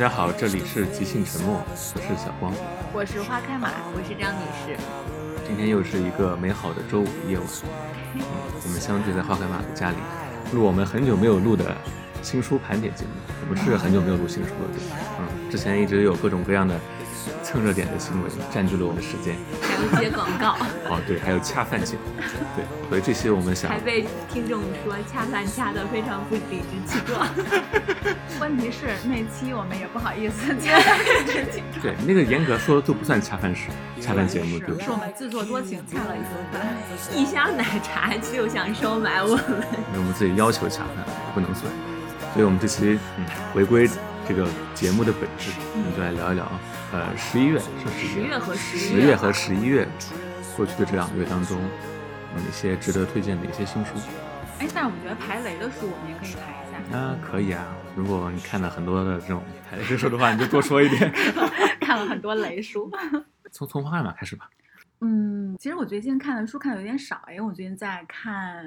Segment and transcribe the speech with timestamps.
[0.00, 1.62] 家好，这里是即兴沉默，
[1.94, 2.50] 我是小光。
[2.90, 4.74] 我是花开马，我是张女士。
[5.46, 7.46] 今天又是一个美好的周五夜晚，
[8.14, 8.22] 嗯，
[8.64, 9.96] 我们相聚在花开马的家里，
[10.54, 11.76] 录我们很久没有录的
[12.22, 13.10] 新书盘点节目。
[13.46, 14.96] 我们是很久没有录新书了，对吧？
[15.20, 16.80] 嗯，之前一直有各种各样的
[17.42, 19.36] 蹭热点的行为占据了我们的时间。
[19.60, 20.56] 还有接广告。
[20.88, 21.99] 哦，对，还有恰饭节目，
[22.60, 27.26] 对，所以这些我们想还被听众说恰饭恰的非常不理直气壮。
[28.40, 33.68] 问题是那期我们也不好意思 恰饭直气壮，对那个严格说都不算恰饭时
[34.00, 34.90] 恰饭节目，对吧是？
[34.90, 36.76] 我们自作多情恰了一顿饭。
[37.16, 39.40] 一箱奶茶就想收买我们，
[39.88, 41.04] 因为我们自己要求恰饭
[41.34, 41.70] 不能算，
[42.32, 43.88] 所以我们这期嗯回归
[44.28, 46.50] 这个节目的本质，我们就来聊一聊，
[46.92, 49.86] 呃，十一月是十一月和十十月和十一月
[50.56, 51.64] 过去的这两个月当中，有
[52.34, 53.94] 哪些值得推荐的一些新书？
[54.58, 56.98] 哎，但是我觉得排雷的书我们也可以排一下。
[56.98, 61.12] 啊，可以啊，如果你看了很多的这种排雷书的话，你就多说一点。
[61.80, 62.90] 看了很多雷书。
[63.50, 64.48] 从从花开马开始吧。
[65.00, 68.62] 嗯，其实我最近看的书看的有点少，因为我最近在看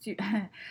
[0.00, 0.16] 剧，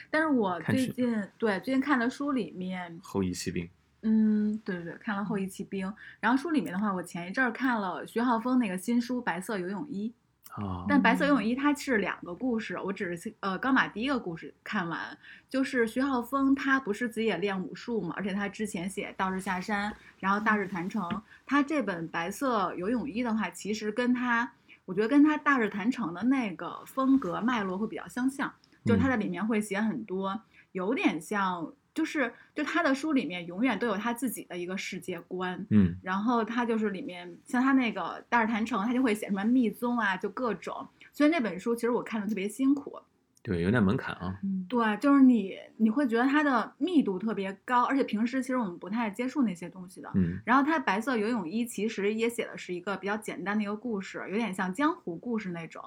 [0.10, 3.70] 但是我最近对最近看的书里面，后羿骑兵，
[4.02, 5.88] 嗯，对对对，看了《后羿骑兵》，
[6.20, 10.10] 然后书里面的话，我前一阵儿看了徐浩峰那个新书《白色游泳衣》，
[10.52, 15.18] 啊，但《白色游泳衣》它是两个故事，我只是呃刚把第一个故事看完，
[15.50, 21.04] 就是徐浩峰他不是自己也练武术嘛，而且他之前写《道士下山》，然后《大日谈成》，
[21.46, 24.50] 他这本《白色游泳衣》的话，其实跟他
[24.86, 28.54] 我觉得跟他《大日谈成》的那个风格脉络会比较相像，
[28.86, 30.40] 就是他在里面会写很多
[30.72, 40.86] 有点像，就是就他的书里面永远都有他自己的一个世界观，嗯然后他就是里面像他那个《大日坛城》，他就会写什么密宗啊，就各种。
[41.14, 43.00] 所以那本书其实我看的特别辛苦，
[43.42, 44.38] 对，有点门槛啊。
[44.44, 50.12] 嗯，对，就是你你会觉得它的密度特别高，而且平时其实我们不太接触那些东西的。
[50.16, 55.82] 嗯然后他白色游泳衣其实也写的是一个比较简单的一个故事，有点像江湖故事那种，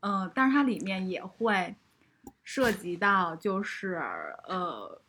[0.00, 1.76] 呃，但是它里面也会
[2.42, 4.02] 涉及到就是
[4.48, 5.00] 呃。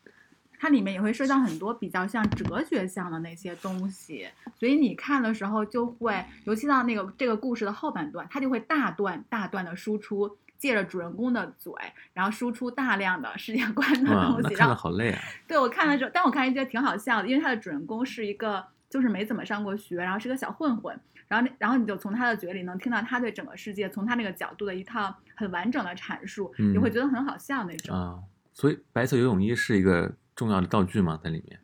[0.63, 4.25] 它里面也会涉及到很多比较像哲学向的那些东西，
[4.56, 11.74] 所以你看的时候就会，尤其到那个这个故事的后半段，它就会大段大段的输出，借着主人公的嘴，
[12.13, 15.19] 然后输出大量的世界观的，东西，那看然后的好累啊。
[15.46, 20.97] 对我看的时候，但我看着觉得挺好笑的，因为他的主人公是一个就是没怎么上过学，然后是个小混混，
[21.28, 27.94] 然后那然后你就从他的嘴里能听到他对整个世界从他那个角度的一套很完整的阐述，嗯你会觉得很好笑那种。
[27.94, 28.19] 啊，
[28.53, 31.19] 所以白色游泳衣是一个重要的道具吗？
[31.23, 31.59] 在里面？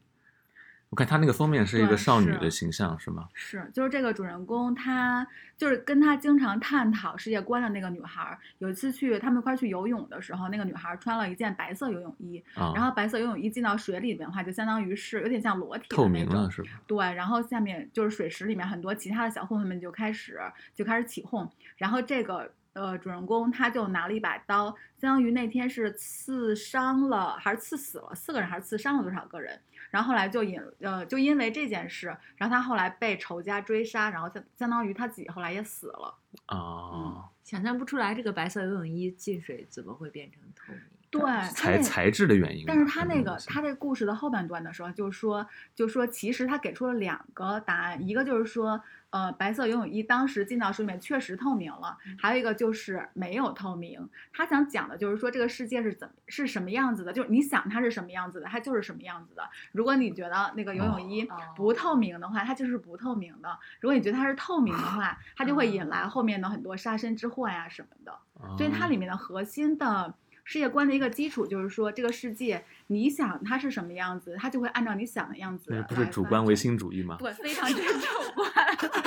[0.89, 3.29] 我看他那个封面是一个少女的形象，是吗？
[3.35, 8.39] 是，就是这个主人公，他就是跟他经常探讨世界观的那个女孩儿。
[8.57, 16.69] 有一次去他们一块儿去游泳的时候，那个女孩儿穿了一件白色游泳衣，啊，然后白色游泳衣进到水里面的话，就相当于是有点像裸体透明了是吧？
[16.87, 20.39] 对，然后下面就是水池里面很多其他的小混混们就开始
[20.73, 21.47] 就开始起哄，
[21.77, 24.67] 然后这个呃主人公他就拿了一把刀，
[24.97, 29.59] 相当于那天是刺伤了还是刺死了四个人，还是刺伤了多少个人？
[29.91, 36.15] 然后后来就引呃就因为这件事，然后他后来被仇家追杀，然后相相当于他自己后来也死了。
[36.47, 40.81] 哦，想象不出来这个白色游泳衣进水怎么会变成透明。
[41.11, 41.21] 对，
[41.55, 42.65] 材材质的原因。
[42.67, 48.79] 但是他那个他这个故事的后半段的时候，就说就说其实他给出了两个答案，一个就是说，
[49.11, 54.07] 呃，白色游泳衣当时进到水里面确实透明了，还有一个就是没有透明。
[54.31, 59.43] 他想讲的就是说这个世界是怎么是什么样子的，就是你想它是什么样子的，它就是什么样子的。
[59.71, 63.49] 如果你觉得那个游泳衣哦不透明的话，它就是不透明的；
[63.79, 68.15] 如果你觉得它是透明的话，它就会引来后面的很多杀身之祸呀什么的。
[68.57, 70.13] 所以它里啊面的核心的
[70.49, 75.83] 世界观的一个基础就是说，这个世界你想它是什么样子，它就会按照你想的样子来那。
[75.83, 77.17] 不是主观唯心主义吗？
[77.19, 78.51] 对，非常之主观。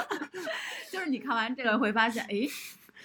[0.89, 2.49] 就是你看完这个会发现，哎，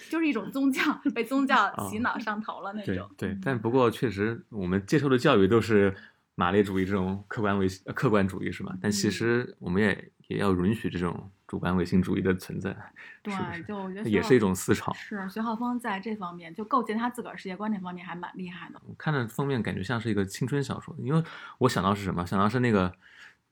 [0.08, 0.80] 就是一种宗教
[1.12, 3.10] 被宗教洗脑上头了那哦对种。
[3.16, 5.92] 对，但不过确实我们接受的教育都是
[6.36, 8.72] 马列主义这种客观唯呃客观主义是吧？
[8.80, 12.76] 但其嗯实我们也也要允许这种主观唯心主义的存在，
[13.22, 13.62] 对是不是？
[13.64, 14.92] 就我觉得也是一种思潮。
[14.92, 18.80] 是徐浩峰在这方面就构建他自个儿世界观这方面还蛮厉害的。
[18.86, 21.24] 我看着封面感觉像是一个青春小说，因为
[21.56, 22.26] 我想到是什么？
[22.26, 22.90] 想到是那个《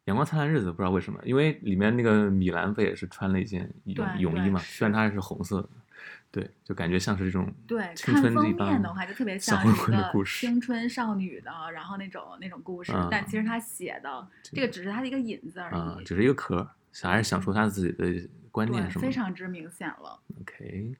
[0.04, 4.60] 阳光灿烂日子》，不知道为什么，因为里面那个米兰不也是穿了一件泳对泳衣嘛？
[4.60, 5.68] 虽然它是红色的，
[6.30, 10.46] 对，就感觉像是这种对，青看封春这一帮面的话就特别小混像一个混的故事。
[10.46, 19.02] 青春少女的，然后那种那种故事，嗯但其实他写的这个只是他的一个引子而啊、已，只是一个壳儿，小孩想说他自己的观念，是吗？
[19.02, 20.20] 非常之明显了。
[20.40, 20.96] OK，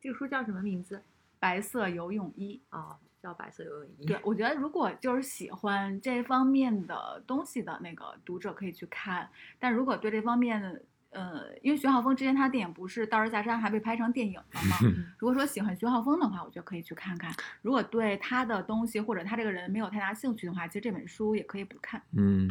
[0.00, 1.02] 这个书叫什么名字？
[1.38, 2.60] 白色游泳衣。
[2.70, 4.06] 哦，叫白色游泳衣。
[4.06, 9.28] 对，我觉得如果就是喜欢这方面的东西的那个读者可以去看，
[9.58, 14.76] 但如果对这方面，呃，因为徐浩峰之前他电影不是《道士下山》还被拍成电影了吗？
[14.82, 17.32] 嗯如果说喜欢徐浩峰的话，我觉得可以去看看。
[17.62, 22.02] 如果对他的东西或者他这个人没有太大兴趣的话，其实这本书也可以不看。
[22.16, 22.50] 嗯，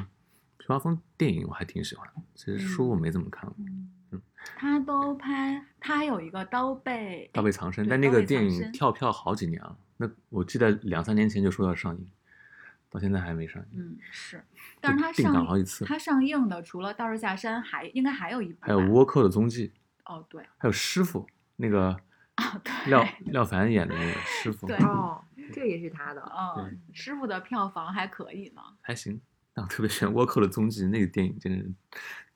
[0.66, 3.56] 徐浩峰电影我还挺喜欢，其实书我没怎么看过，
[4.12, 4.22] 嗯，
[4.56, 12.10] 他都拍，他还有一个刀背《刀背藏身》，但那个电影跳票好几年了，那我记得两三年前就说要上映，
[12.90, 13.78] 到现在还没上映。
[13.78, 14.42] 嗯，是，
[14.80, 15.84] 但是他定档上好几次。
[15.84, 19.74] 他上映的除了《道士下山》，还应该还有一部，还有倭寇的踪迹，
[20.06, 21.28] 哦，对，还有师傅
[21.58, 21.90] 那个
[22.36, 24.78] 啊，对，廖廖凡演的那个师傅，对。
[24.78, 25.22] 哦，
[25.52, 26.22] 这也是他的。
[26.58, 29.20] 嗯，师傅的票房还可以呢，还行。
[29.54, 31.66] 但我特别喜欢倭寇的踪迹那个电影，真的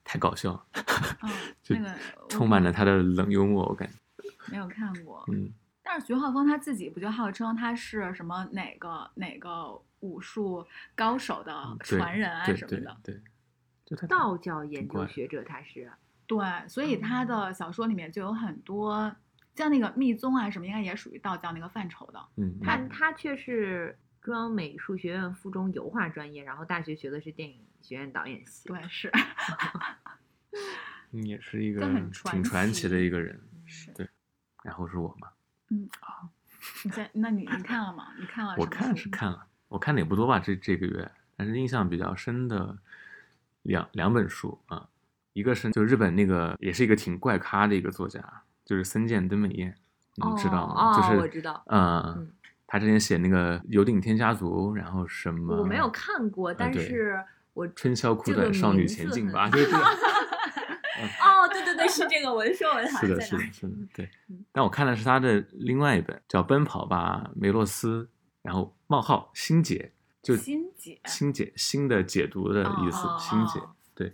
[0.03, 0.65] 太搞笑了，
[1.69, 1.93] 那个
[2.29, 3.95] 充满了他的冷幽默，我感觉。
[4.49, 5.51] 没有看过，嗯，
[5.83, 10.65] 但是徐浩峰他自己不就号称他是什么哪个哪个武术
[10.95, 13.21] 高手的传人啊什么的，对，
[13.85, 15.91] 就他道教研究学者他是，
[16.25, 19.13] 对，所以他的小说里面就有很多。
[19.55, 22.23] 像那个密宗啊什么，应该也属于道教那个范畴的。
[22.35, 23.97] 嗯，他嗯他却是
[24.27, 28.68] 中央美术学院附中油画专业，然后大学学的是电影学院导演系。
[28.68, 29.09] 对，是
[31.12, 31.79] 你也是一个
[32.25, 33.39] 挺传奇的一个人。
[33.65, 33.89] 是。
[33.94, 34.06] 对，
[34.65, 35.29] 然后是我嘛，
[35.69, 36.27] 嗯啊，
[36.83, 38.07] 你在那你你看了吗？
[38.19, 42.77] 你看了我看是看了，我看的也不多吧，这这个月，但是印象比较深的
[43.62, 44.89] 两两本书啊，
[45.31, 49.74] 一个是就日本那个也是一个挺怪咖的一个作家，就是森见登美彦，
[50.15, 50.91] 你知道吗？
[50.91, 52.33] 哦就是我知道嗯嗯，
[52.67, 57.17] 他之前写那个《有顶天家族》，然后什么我没有看过，但是
[57.53, 59.77] 我春宵苦短，少女前进吧， 就是这个。
[60.97, 64.43] 哦，对对对，是这个文说文好是的，像在哪是的，是的，对嗯。
[64.51, 68.03] 但我看的是他的另外一本，叫《奔跑吧，梅洛斯》，
[68.41, 69.91] 然后冒号心解，
[70.23, 74.11] 就心解心解新的解读的意思，哦心解哦对。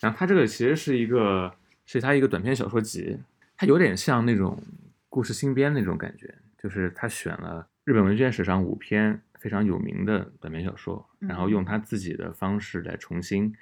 [0.00, 1.54] 然后他这个其实是一个
[1.86, 3.16] 是他一个短篇小说集，
[3.56, 4.60] 它有点像那种
[5.08, 13.54] 故事新编那种感觉，就是他选了日本文学史上五篇非常有名的短篇小说，然后用他自己的方式来重新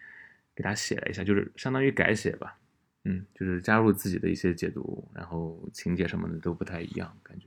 [0.56, 2.56] 给他写了一下，就是相当于改写吧。
[3.05, 7.47] 嗯，就是加入自己的一些解读，然后情节什么的都不太一样，感觉。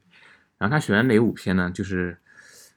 [0.60, 1.72] 然后他选的哪五篇呢？
[1.72, 2.16] 就是，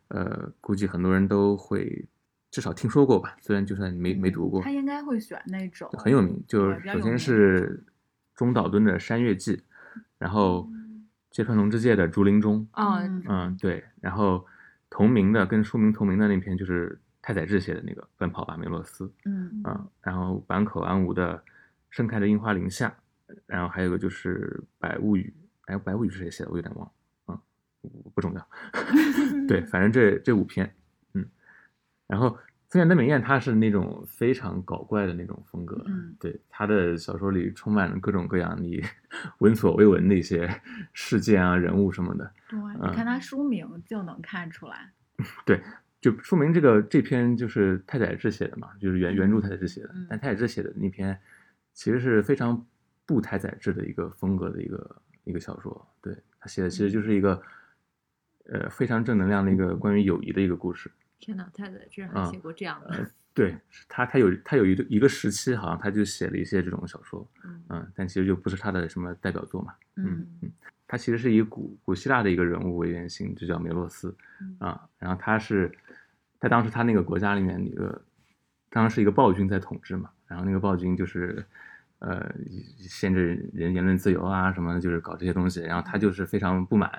[0.08, 2.08] 呃，估计很多人都会
[2.50, 6.42] 至少听说过吧，虽然就算没没读过他，应该会选那种很有名。
[6.48, 7.84] 就首先是
[8.34, 9.56] 中岛敦的《山月记》，
[10.16, 10.66] 然后
[11.30, 14.44] 芥川龙之介的《竹林中》，哦，嗯嗯，对，然后
[14.88, 19.04] 同名的跟书名同名的那篇就是太宰治写的那个《奔跑吧，梅洛斯》。
[19.24, 21.38] 嗯啊，然后坂口安吾的
[21.90, 22.92] 《盛开的樱花林下》，
[23.46, 25.32] 然后还有一个就是《百物语》，
[25.72, 26.50] 哎，《百物语》是谁写的？
[26.50, 26.92] 我有点忘了，
[27.28, 27.40] 嗯，
[27.80, 28.48] 不不重要。
[29.46, 30.74] 对，反正这这五篇，
[31.14, 31.24] 嗯，
[32.08, 32.36] 然后
[32.70, 36.14] 森见登美彦他是那种非常搞怪的那种风格，嗯。
[36.20, 38.80] 对，他的小说里充满了各种各样你
[39.38, 40.48] 闻所未闻的一些
[40.92, 44.92] 事件啊、人物什么的，对，嗯你看他书名就能看出来。
[45.44, 45.60] 对，
[46.00, 50.06] 就说明这个这篇就是太宰治写的嘛，就是原原著太宰治写的，嗯。
[50.08, 51.18] 但太宰治写的那篇
[51.72, 52.64] 其实是非常
[53.04, 57.42] 不太宰治的一个风格的一个一个小说，对他写的其实就是一个
[58.44, 60.88] 呃非常正能量的一个关于友谊的一个故事，
[61.20, 63.56] 天哪，太宰治还嗯写过这样的呃，对
[63.88, 70.50] 他他有他有一个一个时期好像他就写了一些这种小说，嗯嗯，但其实就不是他的什么代表作嘛，嗯嗯，
[70.88, 74.88] 他其实是以古古希腊的一个人物为原型，就叫梅洛斯嗯啊。
[74.98, 75.70] 然后他是，
[76.40, 78.02] 他当时他那个国家里面，一个
[78.70, 80.10] 当时是一个暴君在统治嘛。
[80.26, 81.44] 然后那个暴君就是，
[81.98, 82.32] 呃，
[82.78, 85.60] 限制人言论自由啊什么的，就是搞这些东西。
[85.60, 86.90] 然后他就是非常不满，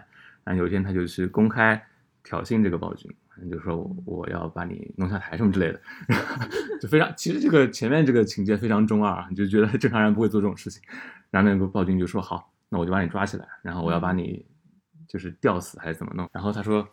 [0.43, 1.81] 然后有一天他就去公开
[2.23, 3.09] 挑衅这个暴君，
[3.49, 5.81] 就说我我要把你弄下台什么之类的，
[6.81, 10.81] 就非常其实这个前面这个情节非常中二啊，你就觉得正常人不会做这种事情。
[11.29, 14.45] 然后那个暴君就说好，那我就把你抓起来，然后我要把你
[15.07, 16.29] 就是吊死还是怎么弄？
[16.33, 16.87] 然后他说，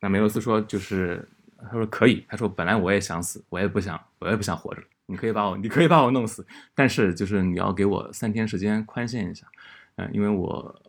[0.00, 9.46] 那梅洛斯说就是他说可以，他说本来我也想死，我也不想我也不想活着，你可以把我你可以把我弄死，但是就是你要给我三天时间宽限一下，
[9.96, 10.80] 嗯、因为我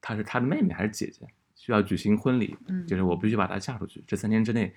[0.00, 1.26] 她是他的妹妹还是姐姐，
[1.66, 4.72] 需要举行婚礼，嗯就是我必须把她嫁出去，这三天之内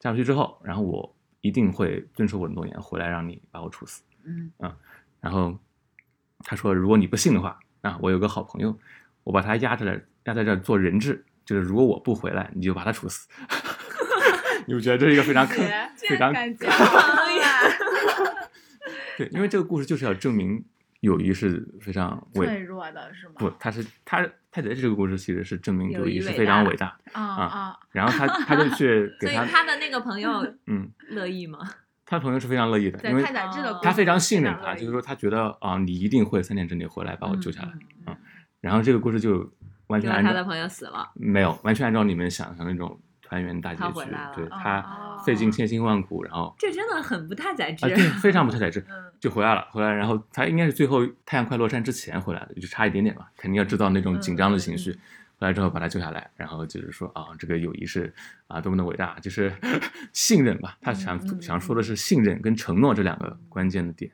[0.00, 4.02] 嫁出去之后，然后我一定会遵守我的诺言，回来让你把我处死。
[4.24, 4.50] 嗯
[5.20, 5.56] 然后
[6.40, 8.76] 他说，如果你不信的话，啊，我有个好朋友，
[9.22, 13.28] 我把他压在这儿，压在这儿做人质，就是如果我不回来，你就把他处死。
[14.66, 15.64] 你不觉得这是一个非常坑、
[15.96, 17.46] 非常感觉好呀。
[19.16, 19.28] 对？
[19.28, 20.64] 因为这个故事就是要证明
[21.00, 23.34] 友谊是非常伟脆弱的是吗？
[23.38, 24.18] 不，他是他
[24.50, 27.12] 太宰治这个故事其实是证明友谊是非常大伟大的。
[27.12, 30.30] 啊啊，然后他他就去 所以给他，他的那个朋友
[30.66, 31.58] 嗯，乐意吗？
[32.06, 33.22] 他朋友是非常乐意的，因为
[33.82, 37.72] 他非常信任他，就是说他觉得啊，你一定会三天之内回来把我救下来。
[38.06, 38.16] 嗯
[38.62, 39.48] 然后这个故事就
[39.88, 47.84] 完全按照他的朋友死了，没有完全按照你们想象那种团圆大结局对他费尽千辛万苦，然后这真的很不太宰治。
[47.84, 54.92] 啊对，非常不太宰治，嗯就回来了，回来，然后他应该是最后太阳快落山之前回来的，就差一点点吧，肯定要制造那种紧张的情绪。
[55.38, 58.12] 回来之后把他救下来，然后就是说啊，这个友谊是
[58.46, 59.52] 啊多么的伟大，就是
[60.14, 60.78] 信任吧。
[60.80, 64.10] 他想、想说的是信任跟承诺这两个关键的点。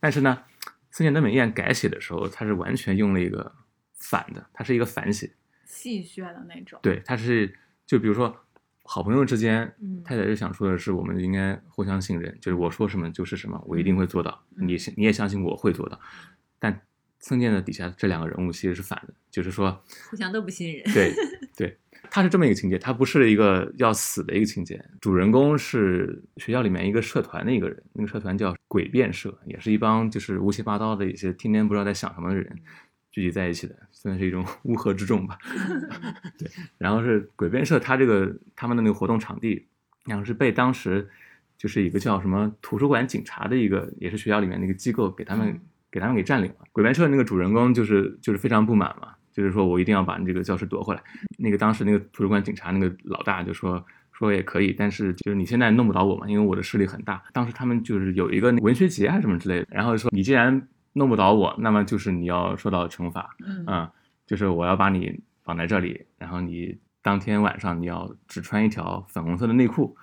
[0.00, 0.42] 但是呢，
[0.90, 3.52] 森田德美彦改写的时候，他是完全用了一个
[3.94, 5.30] 反的，他是一个反写。
[5.64, 6.80] 戏谑的那种。
[6.82, 8.36] 对，他是就比如说
[8.88, 9.70] 好朋友之间，
[10.04, 16.00] 太太就想说的是，我们应该互相信任，就是我说什么就是什么，我一定会做到，嗯你你也相信我会做到。
[16.58, 16.80] 但
[17.18, 20.84] 曾健的底下这两个人物其实是反的，就是说，互相都不信任。
[20.94, 21.12] 对
[21.56, 21.76] 对，
[22.10, 24.82] 他是这么一个情节，他不是一个要死的一个情节。
[25.00, 32.56] 主人公是学校里面一个社团的一个人，那个社团叫诡辩社，也是一帮就是乌七八糟的一些天天不知道在想什么的人
[33.16, 35.38] 聚集在一起的，算是一种 乌合之众吧。
[36.38, 36.46] 对，
[36.76, 39.66] 然后是鬼辩社，他这个他们的那个活动场地，
[40.04, 41.08] 然后是被当时
[41.56, 46.56] 就是一个叫什么图书馆警察的一个，也是学校里面那个机构给他们、嗯给他们给占领了。
[46.72, 51.02] 鬼辩社那个主人公就是就是非常不满嘛，就是说我一定要把这个教室夺回来。
[51.38, 53.82] 那个当时那个图书馆警察那个老大就说。
[54.12, 57.22] 说也可以，但是就是你现在弄不倒我嘛，因为我的势力很大。
[57.34, 60.66] 当时他们就是有一个文学节还是什么之类的，然后说你既然
[60.96, 63.36] 弄不倒我，那么就是你要受到惩罚。
[63.46, 63.90] 嗯嗯，
[64.26, 69.94] 就是我要把你绑在这里，然后你当天晚上你要只穿一条粉红色的内裤，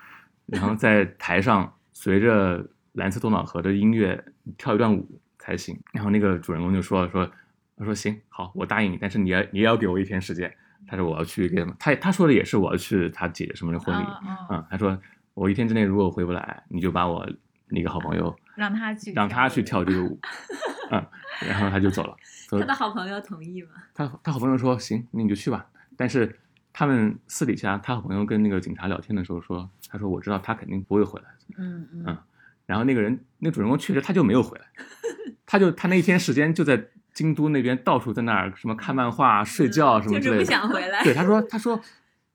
[0.45, 4.23] 然后在台上随着蓝色多瑙河的音乐
[4.55, 5.75] 跳一段舞才行。
[5.91, 7.29] 然后那个主人公就说说，
[7.75, 10.55] 他说行，好，我答应你，但是你要你也要给我一天时间。
[10.85, 11.65] 他说我要去给？
[11.79, 14.03] 他他说的也是我要去他姐姐什么的婚礼。
[14.03, 14.95] 嗯嗯嗯，他说
[15.33, 17.27] 我一天之内如果回不来，你就把我
[17.67, 19.63] 那个好朋友让他去，让他去。
[19.63, 20.19] 跳这个舞，
[20.91, 21.05] 嗯，
[21.47, 22.15] 然后他就走了。
[22.47, 23.69] 走他的好朋友同意吗？
[23.93, 25.65] 他他好朋友说行，那你就去吧。
[25.95, 26.39] 但是
[26.71, 31.27] 他们私底下，他好朋友跟那个警察聊天的时候说，他说我知道他肯定不会回来。
[31.57, 32.17] 嗯嗯嗯
[32.65, 34.65] 然后那个人，那主人公确实他就没有回来，
[35.45, 36.81] 他就他那一天时间就在
[37.13, 40.45] 京都那边到处在那儿什么看漫画、睡觉什么就是不之类的。
[40.45, 41.03] 想回来。
[41.03, 41.79] 对，他说他说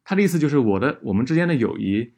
[0.05, 2.13] 他的意思就是我的我们之间的友谊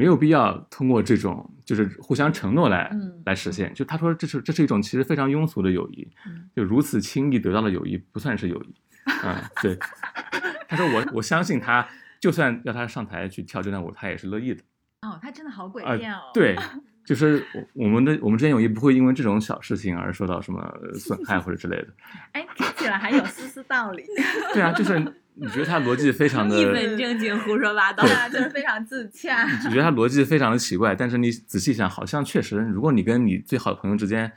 [0.00, 3.70] 没有必要通过这种就是互相承诺来、嗯来实现。
[3.74, 8.74] 就他说这是这是一种其实非常庸俗的友谊，嗯就如此轻易得到的友谊不算是友谊。
[9.22, 9.78] 嗯，对。
[10.66, 11.86] 他说我我相信他，
[12.18, 14.62] 就算要他上台去跳这段舞，他也是乐意的。
[15.02, 16.30] 哦，他真的好诡啊、辩哦。
[16.32, 16.56] 对，
[17.10, 21.88] 就是我我们的我们之间友谊不会因为这种小事情而受到什么呃损害或者之类的。
[22.30, 24.04] 哎，听起来还有丝丝道理。
[24.54, 24.96] 对啊，就是
[25.34, 28.12] 你觉得他逻辑非常的 一本正经胡说八道对。
[28.12, 29.44] 啊，就是非常自洽。
[29.44, 34.30] 你觉得他逻辑非常的奇怪，但是你仔细想，好像确实，如果你跟你最好的朋友之间，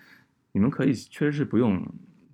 [0.53, 1.79] 你们可以确实是不用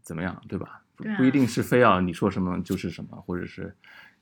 [0.01, 0.83] 怎么样，对吧？
[0.95, 3.75] 不对啊不一定是非要你说什么就是什么，或者是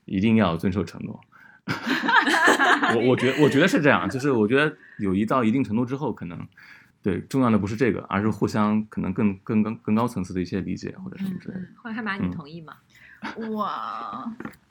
[0.06, 1.22] 一定要遵守承诺。
[2.96, 6.48] 我我觉我觉得是这样，就是我觉得友谊到一定程度之后，可能
[7.04, 11.62] 对重要的不是这个，而是互相可能更更更更高层次的一些理解或者什么之类的。
[11.76, 12.74] 后海马，你嗯同意吗？
[13.36, 13.68] 我，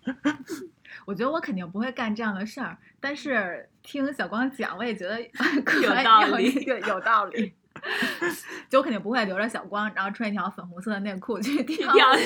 [1.05, 5.17] 我觉得我肯定不会干这样的事儿，但是听小光讲，我也觉得
[5.65, 7.53] 可以有道理有有道理。
[8.71, 12.17] 就我肯定不会留着小光，然后穿一条粉红色的内裤去跳跳舞。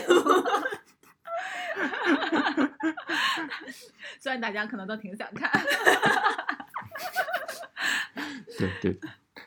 [4.20, 5.50] 虽然大家可能都挺想看，
[8.58, 8.98] 对对，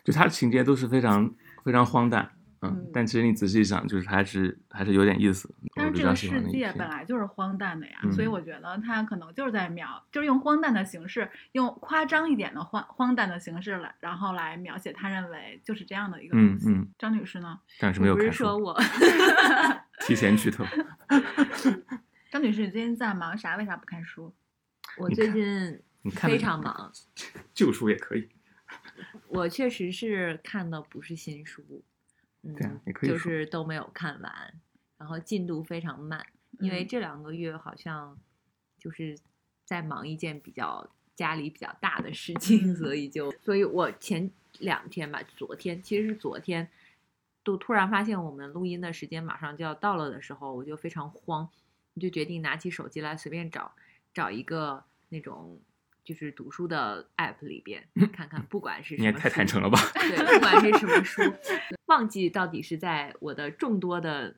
[0.03, 1.33] 就他的情节都是非常
[1.63, 2.31] 非常荒诞，
[2.63, 5.53] 嗯嗯，但其实你仔细想，就是还是还是有点意思。
[5.75, 16.69] 但是这个世界本来就是荒诞的呀，嗯所以我觉得他可能就是在描，就是用荒诞的形式，用夸张一点的荒荒诞的形式来，然后来描写他认为就是这样的一个东西。
[16.69, 17.59] 嗯嗯，张女士呢？
[17.79, 18.77] 但是没有不是说我
[20.05, 20.63] 提前剧透。
[22.31, 23.55] 张女士，你最近在忙啥？
[23.57, 24.33] 为啥不看书？
[24.97, 25.79] 我最近
[26.11, 26.91] 非常忙，
[27.53, 28.29] 旧书也可以，
[29.29, 31.83] 我确实是看的不是新书，
[32.43, 34.53] 嗯对啊也可以就是都没有看完，
[34.97, 36.25] 然后进度非常慢，
[36.59, 36.87] 因为嗯。
[36.87, 38.17] 这两个月好像
[38.77, 39.17] 就是
[39.65, 42.75] 在忙一件比较家里比较大的事情，嗯。
[42.75, 46.69] 所以就，所以我前两天吧，昨天其实是昨天，
[47.43, 51.49] 都突然发现我们录音的时间马上就要到了的时候，我就非常慌，
[51.93, 53.73] 我就决定拿起手机来随便找
[54.13, 55.59] 找一个那种
[56.03, 59.79] 就是读书的 app 里边看看，不管是你也什么书太坦诚了吧？
[59.93, 61.21] 对，不管是什么书，
[61.87, 64.35] 忘记到底是在我的众多的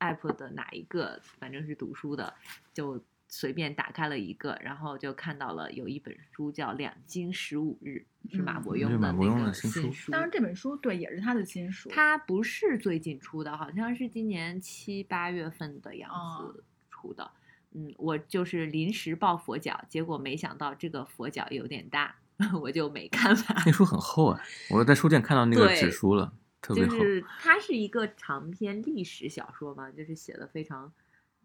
[0.00, 2.34] app 的哪一个，反正是读书的，
[2.72, 8.04] 就随便打开了一个，然后就看到了有一本书叫《两京十五日》，
[8.36, 10.12] 是马嗯伯是马伯庸庸的那个新书书。
[10.12, 17.30] 当然这本书对也是他的新书，他不是最近出的，好像是今年七八月份的样哦子出的。
[17.74, 22.16] 嗯，我就是临时抱佛脚，结果没想到这个佛脚有点大，
[22.62, 23.44] 我就没看完。
[23.66, 24.40] 那书很厚啊，
[24.70, 26.96] 我在书店看到那个纸书了，特别厚。
[26.96, 30.92] 就是它是一个长篇历史小说嘛，就是写的非常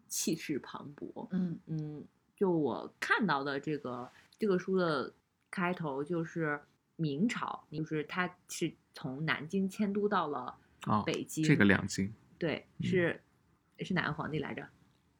[0.08, 1.28] 气势磅礴。
[1.32, 2.04] 嗯嗯，
[2.36, 5.12] 就我看到的这个这个书的
[5.50, 6.60] 开头就是
[6.96, 10.56] 明朝，就是它是从南京迁都到了
[10.86, 11.44] 哦，北京。
[11.44, 13.20] 这个两京对，嗯是、
[13.80, 14.68] 是哪个皇帝来着？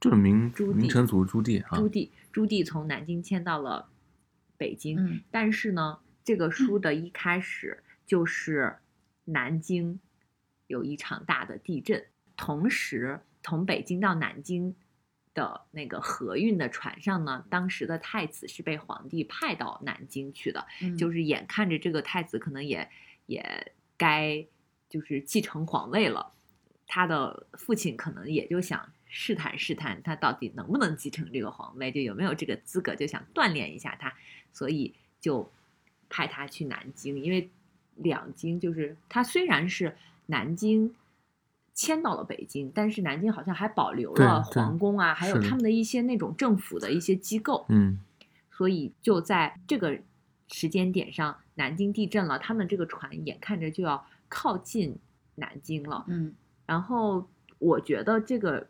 [0.00, 2.09] 就是明朱明成祖朱棣啊，朱棣。
[2.33, 3.90] 朱棣从南京迁到了
[4.57, 8.76] 北京，嗯但是呢，这个书的一开始就是
[9.26, 10.00] 南京
[10.66, 14.75] 有一场大的地震，同时从北京到南京
[15.35, 22.88] 的那个河运的船上呢，当时的太子是被皇帝派到南京去的，嗯，就是眼看着这个太子可能也
[23.26, 24.47] 也该
[24.88, 26.33] 就是继承皇位了，
[26.87, 34.14] 他的父亲可能也就想试探试探他到底能不能继承这个皇位，就有没有这个资格，就想锻炼一下他，
[34.52, 35.52] 所以就
[36.08, 37.50] 派他去南京，因为
[37.96, 39.94] 两京就是他虽然是
[40.26, 40.94] 南京。
[41.72, 47.64] 迁到了北京，但是南京好像还保留了皇宫啊，还有他们的一些那种政府的一些机构。
[47.70, 47.98] 嗯
[48.50, 49.98] 所以就在这个
[50.48, 54.98] 时间点上，南京地震了，他们这个船眼看着就要靠近
[55.36, 56.04] 南京了。
[56.08, 56.34] 嗯
[56.66, 57.26] 然后
[57.58, 58.68] 我觉得这个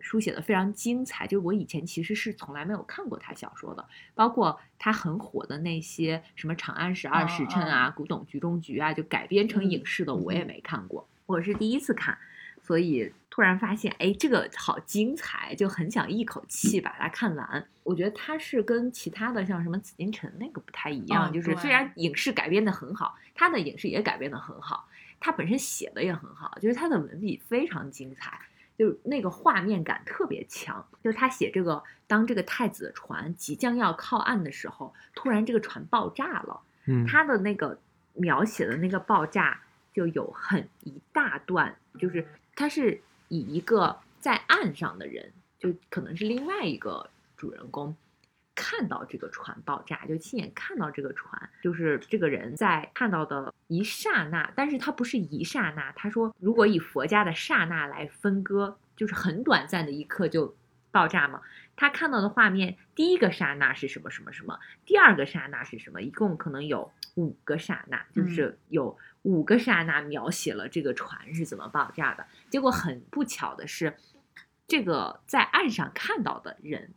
[0.00, 12.16] 书写的非常精彩，就是我以前其实是从来没有看过他小说的，包括他很火的那些什么《长安十二时辰》啊，古董局中局》啊，就改编成影视的，嗯我也没看过，我是第一次看。
[12.62, 17.66] 所以突然发现，哎，这个好精彩，就很想一口气把它看完。
[17.82, 24.86] 我觉得它是跟其他的像什么紫禁城那个不太一样，嗯就是虽然影视改编的很好，他的影视也改编的很好，
[25.18, 28.38] 他本身写的也很好，就是他的文笔非常精彩，
[28.80, 30.82] 就那个画面感特别强。
[31.04, 36.58] 就他写这个，当这个太子的船即将要靠岸的时候，突然这个船爆炸了。
[36.86, 37.78] 嗯，他的那个
[38.14, 39.60] 描写的那个爆炸
[39.92, 47.94] 就有很一大段，就是他是以一个在岸上的人，就可能是另外一个主人公。
[48.62, 55.90] 看到这个船爆炸，就亲眼看到这个船，就是这个人在看到的一刹那，但是他不是一刹那。
[55.92, 60.54] 他说，如果以佛家的刹那来分割，就是很短暂的一刻就
[60.90, 61.40] 爆炸嘛。
[61.74, 72.26] 他看到的画面，第一个刹那是什么什么什么，第二个刹那是什么，一共可能有五个刹那，就是有五个刹那描写了这个船是怎么爆炸的。
[72.50, 73.96] 结果很不巧的是，
[74.68, 76.92] 这个在岸上看到的人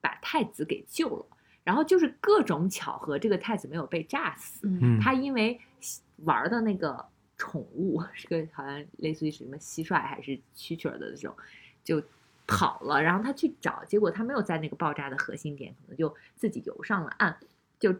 [0.00, 1.26] 把太子给救了，
[1.64, 5.00] 然后就是各种巧合，这个太子没有被炸死，嗯嗯。
[5.00, 5.60] 他因为
[6.24, 7.04] 玩的那个
[7.36, 11.34] 宠物是个好像类似于什么蟋蟀还是蛐蛐儿的那种，
[11.82, 12.02] 就
[12.46, 17.36] 跑了，然后他去找，结果他没有在那个爆炸的核心点，可能就自己游上了岸，
[17.78, 17.94] 就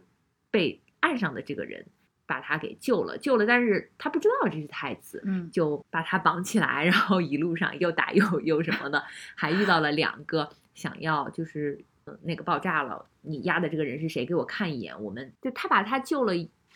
[0.51, 1.87] 被岸上的这个人
[2.27, 9.03] 把他给救了，救了，但是他不知道这是太子，嗯就把他绑起来， 然后一路上又打又又什么的，
[9.35, 11.90] 还遇到了两个想要就是呃
[12.23, 14.25] 那个爆炸了，你压的这个人是谁？
[14.27, 15.03] 给我看一眼。
[15.03, 16.33] 我们就他把他救了，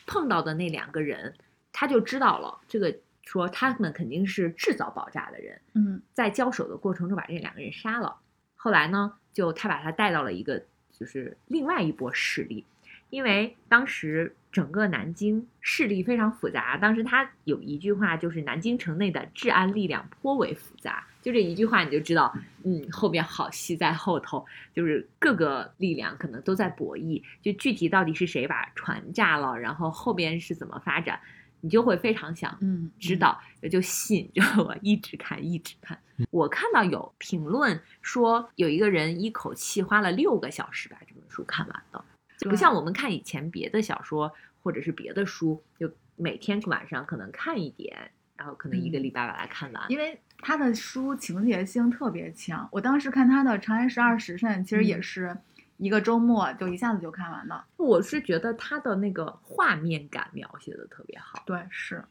[0.06, 1.34] 碰到的那两个人，
[1.72, 8.16] 他就知道了这个说他们肯定是制造爆炸的人，嗯在交手的过程中把这两个人杀了。
[8.54, 12.64] 后来呢，就他把他带到了一个就是另外一波势力，
[13.10, 16.76] 因为当时整个南京势力非常复杂。
[16.76, 21.06] 当时他有一句话，就是南京城内的治安力量颇为复杂。
[21.24, 22.30] 就这一句话，你就知道，
[22.64, 27.22] 嗯，后边好戏在后头，就是各个力量可能都在博弈。
[27.40, 31.18] 就具体到底是谁把船炸了，然后后边是怎么发展，
[31.62, 35.98] 你就会非常想嗯，知道，也就吸引着我一直看，一直看。
[36.30, 42.04] 我看到有评论说，有一个人一口气花了六个小时把这本书看完的，
[42.36, 44.30] 就不像我们看以前别的小说
[44.62, 49.82] 或者是别的书，就每天晚上可能看一点，然后可能一个嗯礼拜把它看完。
[49.88, 55.36] 因为他的书情节性特别强，我当时看他的《长安十二时辰》，其实也嗯是
[55.78, 57.64] 一个周末就一下子就看完了。
[57.76, 61.42] 我是觉得他的那个画面感描写的特别好。
[61.46, 62.04] 对，是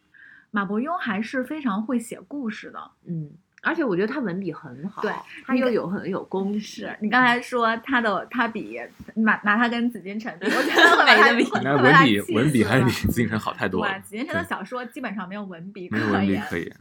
[0.52, 2.92] 马伯庸还是非常会写故事的。
[3.06, 3.32] 嗯，
[3.64, 5.12] 而且我觉得他文笔很好，对
[5.46, 8.78] 他又有很有公式你刚才说他的他比
[9.16, 16.44] 拿拿他跟紫禁城比，我觉得 会把他没得比那会会把他文笔文笔还是比紫禁城好太多对，了，紫禁城的小说基本上没有文笔可没有文笔言。
[16.50, 16.72] 可以。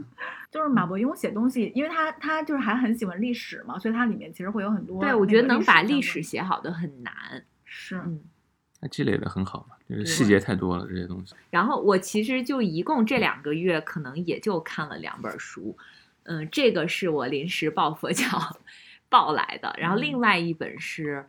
[0.51, 5.01] 就是马伯庸写东西，因为他他就是还很喜欢历史嘛，所以他里面其实会有很多。
[5.01, 7.13] 对，我觉得能把历历史写好的很难。
[7.65, 8.21] 是嗯，
[8.81, 11.35] 他积累的很好嘛，就是细节太多了这些东西。
[11.49, 15.75] 然后我其实就一共这两个月，可能也就看了两本书。
[16.25, 18.27] 嗯，这个是我临时抱佛脚
[19.09, 21.27] 抱来的，然后另外一本是，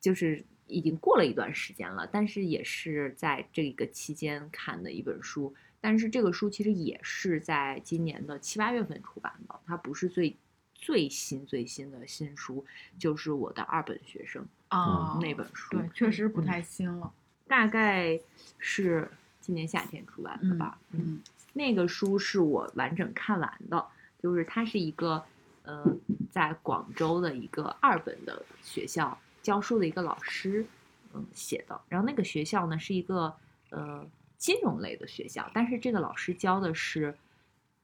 [0.00, 5.54] 就是已经过了一段时间了，但是也是在这个期间看的一本书。
[5.80, 10.34] 但是这个书其实也是在今年的七八月份出版的，它不是最
[10.74, 12.64] 最新最新的新书，
[12.98, 15.76] 就是我的二本学生啊，那本书。
[15.76, 17.12] 对，确实不嗯太新了。
[17.46, 18.18] 大概
[18.58, 19.10] 是
[19.42, 20.78] 今年夏天出版的吧。
[20.92, 21.20] 嗯
[21.52, 23.86] 那个书是我完整看完的，
[24.24, 25.22] 就是他是一个
[25.64, 25.84] 呃，
[26.30, 30.64] 在广州的一个二本的学校教书的一个老师
[31.12, 31.78] 嗯写的。
[31.90, 33.30] 然后那个学校呢是一个
[33.68, 34.02] 呃
[34.38, 37.14] 金融类的学校，但是这个老师教的是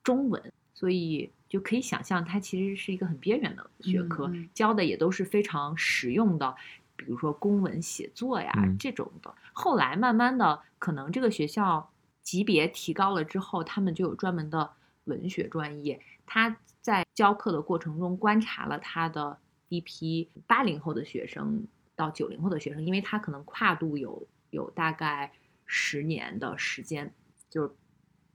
[0.03, 6.57] 中文，所以就可以想象它其实是一个很边缘的学科，教的也都是非常实用的。
[6.97, 11.91] 比如说公文写作呀、嗯这种的，后来慢慢的，可能这个学校
[12.23, 14.71] 级别提高了之后，他们就有专门的
[15.05, 16.01] 文学专业。
[16.33, 19.37] 他在教课的过程中观察了他的
[19.69, 21.67] 一批八零后的学生
[21.97, 25.33] 到九零后的学生，因为他可能跨度有有大概
[25.67, 27.13] 十年的时间，
[27.51, 27.71] 就是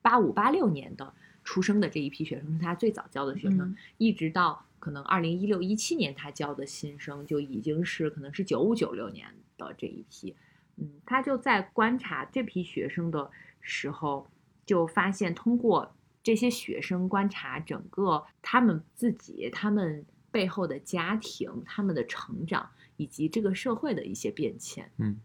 [0.01, 1.13] 八五八六年的
[1.45, 10.35] 出生的这一批学生是他最早教的学生，嗯一直到可能二零一六一七年他教的新生就已经是可能是九五九六年的这一批，
[10.75, 13.31] 嗯，他就在观察这批学生的
[13.61, 14.27] 时候，
[14.65, 15.94] 就发现通过
[16.25, 24.91] 这些学生观察整个他们自己、他们背后的家庭、他们的成长以及这个社会的一些变迁。
[24.97, 25.19] 嗯，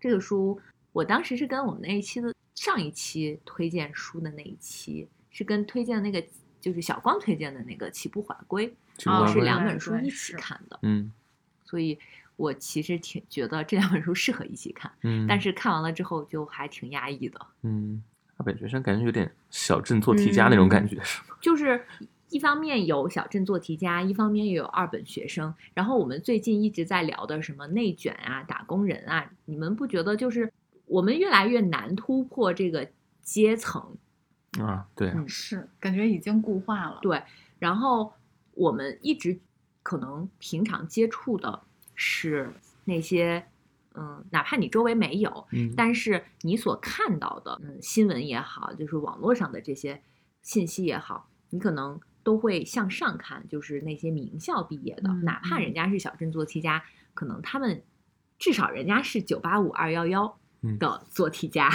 [0.00, 6.26] 这个书我当时是跟我们那一期的上一期推荐书的那一期是跟推荐的那个
[6.60, 8.68] 就是小光推荐的那个《起步缓归》
[9.08, 11.12] 啊是去过关对两本书一起看的，嗯。
[11.64, 11.96] 所以
[12.34, 18.02] 我其实挺觉得这两本书适合一起看，嗯，但是看完了之后就还挺压抑的，嗯，
[18.36, 21.36] 二本学生感觉有点小镇做题家那种感觉，是吗？
[21.40, 21.84] 就是
[22.30, 25.54] 一方面有小镇做题家，一方面又有二本学生。
[25.72, 30.52] 然后我们最近一直在聊的什么内卷啊、打工人啊，你们不觉得就是
[30.86, 32.88] 我们越来越难突破这个
[33.22, 33.96] 阶层？
[34.58, 36.98] 啊，对，嗯是感觉已经固化了。
[37.02, 37.22] 对，
[37.58, 38.12] 然后
[38.54, 39.38] 我们一直
[39.82, 41.62] 可能平常接触的
[41.94, 42.50] 是
[42.84, 43.46] 那些。
[43.94, 50.02] 嗯，哪怕你周围没有，嗯，但是你所看到的，嗯，新闻也好，就是网络上的这些
[50.42, 55.74] 信息也好，你可能都会向上看，就是那些名校毕业的，嗯哪怕嗯人。
[55.74, 57.82] 家是小镇做题家，可能他们
[58.38, 60.78] 至少人家是九八五二幺幺嗯。
[60.78, 61.70] 的做题家，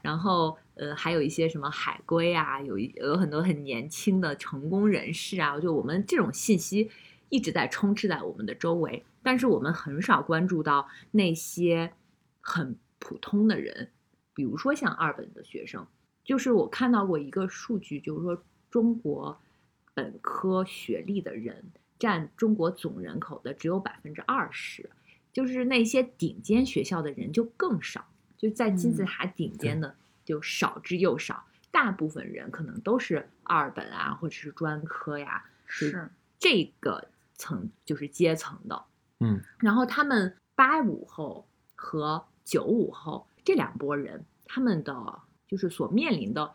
[0.00, 6.90] 然后呃，还有一些什么海归啊，有一有很多很年轻的成功人士啊，就我们这种信息
[7.28, 11.92] 一直在充斥在我们的周围，但是我们很少关注到那些
[12.40, 13.90] 很普通的人，
[14.34, 15.86] 比如说像二本的学生，
[16.24, 19.40] 就是我看到过一个数据，就是说中国
[19.94, 21.64] 本科学历的人
[21.98, 24.90] 占中国总人口的只有百分之二十，
[25.32, 28.04] 就是那些顶尖学校的人就更少，
[28.36, 36.10] 就在金字嗯塔顶尖的就少之又少，大部分人可能都是二本啊，或者是专科呀，是。
[36.38, 37.06] 这个
[37.36, 38.84] 层就是阶层的。
[39.22, 46.52] 嗯然后他们八五后和九五后这两拨人，他们的就是所面临的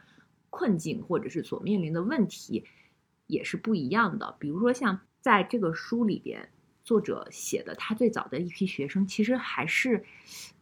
[0.49, 2.65] 困境或者是所面临的问题
[3.27, 4.35] 也是不一样的。
[4.39, 6.49] 比如说像在这个书里边，
[6.83, 10.03] 作者写的他最早的一批学生，其实还是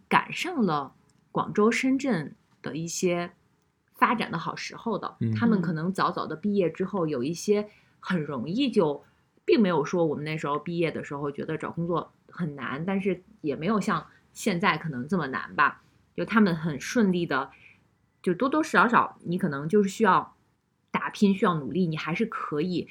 [0.07, 0.93] 赶上了
[1.31, 3.31] 广州、深圳的一些
[3.93, 5.17] 发展的好时候的。
[5.19, 9.03] 嗯他们可嗯能早早的毕业之后，有一些很容易就，
[9.45, 15.83] 并没有说我们那时候毕业的时候觉得找工作很难，但是也没有像现在可能这么难吧。
[16.15, 17.51] 就他们很顺利的，
[18.21, 20.35] 就多多少少你可能就是需要
[20.89, 22.87] 打拼，需要努力，你还是可以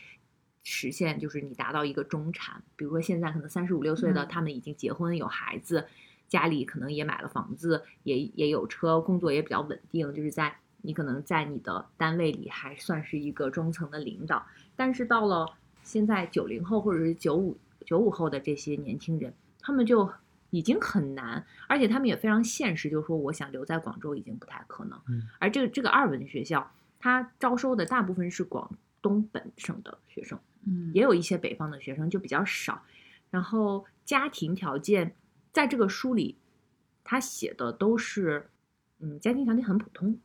[0.62, 2.62] 实现，就是你达到一个中产。
[2.76, 5.86] 比如说现在可能三十五六岁的，嗯他们已经结婚有孩子，
[6.28, 14.46] 家里可能也买了房子，也也有车，工作也比较稳定，就是在你可能在你的单位里还算是一个中层的领导。
[14.76, 15.46] 但是到了
[15.84, 20.10] 现在九零后或者是九五九五后的这些年轻人，他们就
[20.50, 24.98] 已经很难，而且他们也非常现实，就是说我想留在广州已经不太可能。
[25.08, 28.70] 嗯而这个这个二本学校，它招收的大部分是广
[29.02, 32.82] 东本省的学生，嗯也有一些北方的学生，就比较少。
[33.30, 35.14] 然后家庭条件
[35.52, 36.38] 在这个书里，
[37.02, 38.48] 他写的都是，
[39.00, 40.18] 嗯，家庭条件很普通，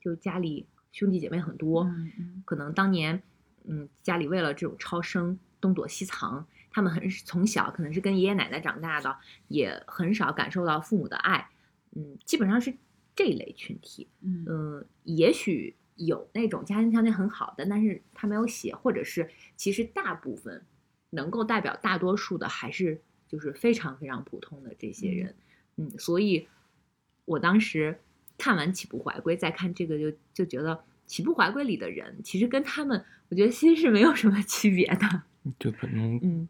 [0.00, 3.22] 就家里兄弟姐妹很多，嗯嗯可能当年，
[3.64, 9.16] 嗯，家里为了这种超生东躲西藏，他们很从小可能是跟爷爷奶奶长大的，
[9.48, 11.48] 也很少感受到父母的爱，
[11.92, 12.74] 嗯，基本上是
[13.14, 14.08] 这一类群体。
[14.20, 20.64] 嗯嗯，也许有那种家庭条件很好的，但是他没有写，或者是其实大部分
[21.10, 25.34] 能够代表大多数的，还是就是非常非常普通的这些人。
[25.76, 26.46] 嗯，所以
[27.24, 27.98] 我当时
[28.36, 30.74] 看完《起步怀归》，再看这个就就觉得
[31.06, 35.22] 《起步怀归》里的人，其实跟他们，我觉得其实是没有什么区别的。
[35.58, 36.48] 就可能嗯，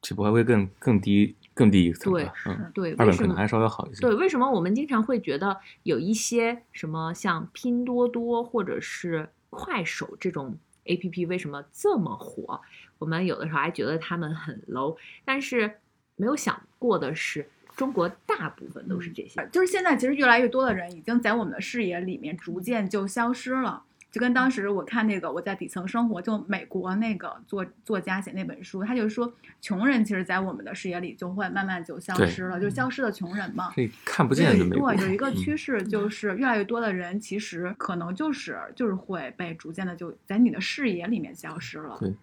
[0.00, 4.00] 起步还会更更低更低一层对吧，嗯，对，二本可能还稍微好一些。
[4.00, 12.60] 对，为什么我们经常会觉得有一些什么像拼多多或者是快手这种 A P P 为什么这么火？
[12.98, 15.78] 我们有的时候还觉得他们很 low，但是
[16.16, 19.48] 没有想过的是，中国大部分都是这些。
[19.52, 23.84] 就是现在其实越来越多的人已经在我们的视野里面逐渐就消失了。
[24.12, 33.72] 就跟当时我看那个我在底层生活，就美国那个作作家写那本书，他就说穷人其实，在我们的视野里就会慢慢就消失了，就消失的穷人嘛。
[33.74, 41.96] 这看不见的美国，对，有一个嗯趋势就是越来越多的人其实可能就是就是会被逐渐的就在你的视野里面消失了。
[41.98, 42.14] 对，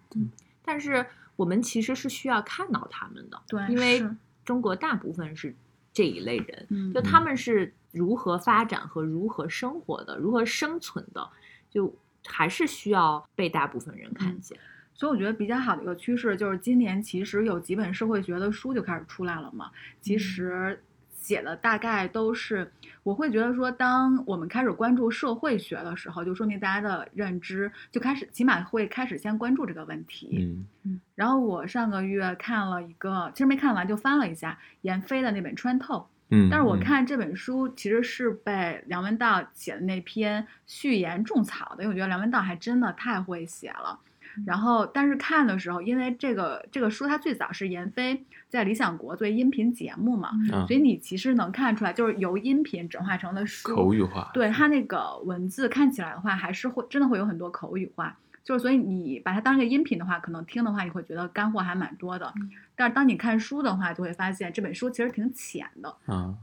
[0.64, 4.00] 但是我们其实是需要看到他们的，对因为
[4.44, 5.52] 中国大部分是
[5.92, 11.28] 这一类人，嗯就他们是如何发展和如何生活的，如何生存的，
[11.70, 11.94] 就
[12.26, 14.58] 还是需要被大部分人看嗯见。
[14.92, 19.70] 所以我觉得比较好的一个趋势就是今年其实有几本社会学的书就开始出来了嘛。
[20.02, 20.78] 其实
[21.14, 22.70] 写的大概都是，
[23.02, 30.64] 我会觉得说，当我们开始关注社会学的时候，就说明大家的认知就开始，起码会开始先关注这个问题。
[30.84, 35.96] 嗯然后我上个月看了一个，其实没看完就翻了一下闫飞的那本《穿透》。
[36.30, 43.98] 嗯，但是我嗯看这本书其实是被梁文道写的那篇序言种草的，因为我觉得梁文道还真的太会写了。
[44.46, 58.16] 然后，但是看的时候，因为这个这个书它最早是闫飞在理想国做音频节目嘛，啊所以你其实能看出来，就是由音频转化成的书，口语化，对它那个文字看起来的话，还是会真的会有很多口语化。
[58.42, 62.32] 就是所以你把它当一个音频的话，可能听的话，你会觉得干货还蛮多的。
[62.74, 65.94] 但是当你看书的话，就会发现这本书其实挺浅的。
[66.06, 66.34] 啊，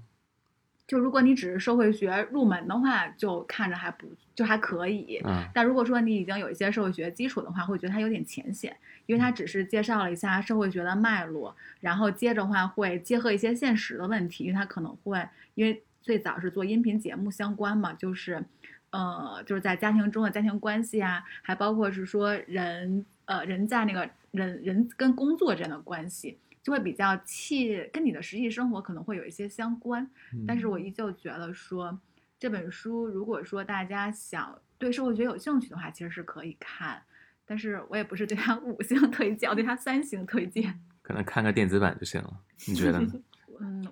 [0.85, 5.17] 就如果你只是社会学入门的话，就看着还不就还可以。
[5.17, 8.73] 啊，但如果说你已经有一些社会学基础的话，会觉得它有点浅显，
[9.05, 18.45] 因为它只是介绍了一下社会学的脉络，然后接着话会结合一些现实的问题，因为它可能会因为最早是做音频节目相关嘛，就是
[18.91, 26.39] 呃就是在家庭中的家庭关系啊，还包括是说人呃人在那个人人跟工作之间的关系。
[26.63, 30.05] 就会比较切，跟你的实际生活可能会有一些相关，
[30.45, 31.97] 但是我依旧觉得说，
[32.37, 37.01] 这本书如果说大家想对社会学有兴趣的话，其实是可以看。
[37.45, 40.77] 但是我也不是对他五星推荐，我对他三星推荐。
[41.01, 42.33] 可能看个电子版就行了，
[42.67, 43.13] 你觉得呢？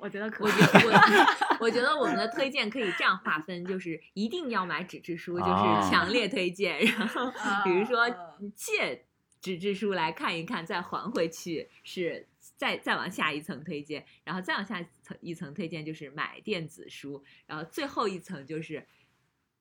[0.05, 0.53] 嗯，我觉得可我以。
[0.53, 6.79] 觉得我 我觉得我们的推荐可以这样划分，就是一定要买纸质书，就是哦强烈推荐。
[6.79, 7.31] 然后
[7.63, 8.15] 比如说啊
[8.55, 9.05] 借
[9.41, 18.85] 纸质书来看一看，再还回去是再再往下一层推荐，然后再往下一层一层推荐就是买电子书，然后最后一层就是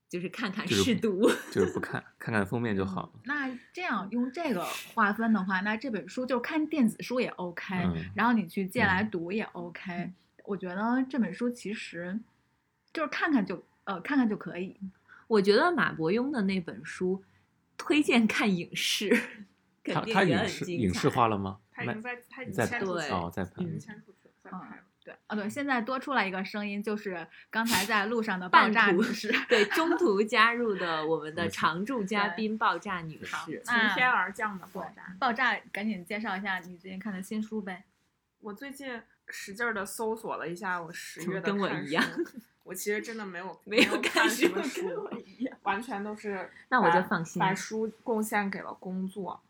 [0.09, 1.31] 就是看看试读。
[1.53, 3.13] 就是不看，看看封面就好了。
[3.25, 10.13] 那这样用这个划分的话，那这本书就是看电子书也 OK，、嗯然后你去借来嗯读也 OK、
[10.45, 12.19] 我觉得这本书其实
[12.93, 14.79] 就是看看就呃看看就可以。
[15.27, 17.25] 我觉得马伯庸的那本书
[17.77, 19.09] 推荐看影视，
[19.83, 21.59] 肯他他定也影视很精彩影视化了吗？
[21.73, 22.79] 他已经在，他已经在在
[23.45, 24.83] 拍已经嗯签出去了，在嗯拍了。
[25.03, 29.35] 对，哦对，现在多出来一个声音，就是刚才在路上的爆炸女士。
[29.49, 33.61] 对中途加入的我们的嗯常驻嘉宾爆炸女好，士。
[33.65, 35.15] 从天而降的爆炸。
[35.19, 37.85] 爆炸，赶紧介绍一下你最近看的新书呗。
[38.41, 42.05] 我最近使劲儿的搜索了一下我十月的看跟我一样，
[42.63, 49.43] 我其实真的没有没有有看什么书跟我一样，完全都是 那我就把放心把书贡献给了工作，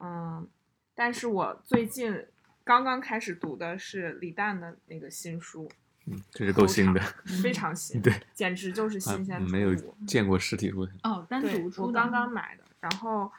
[0.00, 0.46] 嗯，
[0.94, 2.26] 但是我最近
[2.62, 5.70] 刚刚开始读的是李诞的那个新书，
[6.06, 7.00] 嗯，这是够新的，
[7.42, 9.74] 非常 新，对，简直就是啊新鲜没有
[10.06, 10.88] 见过实体书。
[11.02, 11.86] 哦，单独，出的。
[11.88, 13.30] 我刚刚买的，然后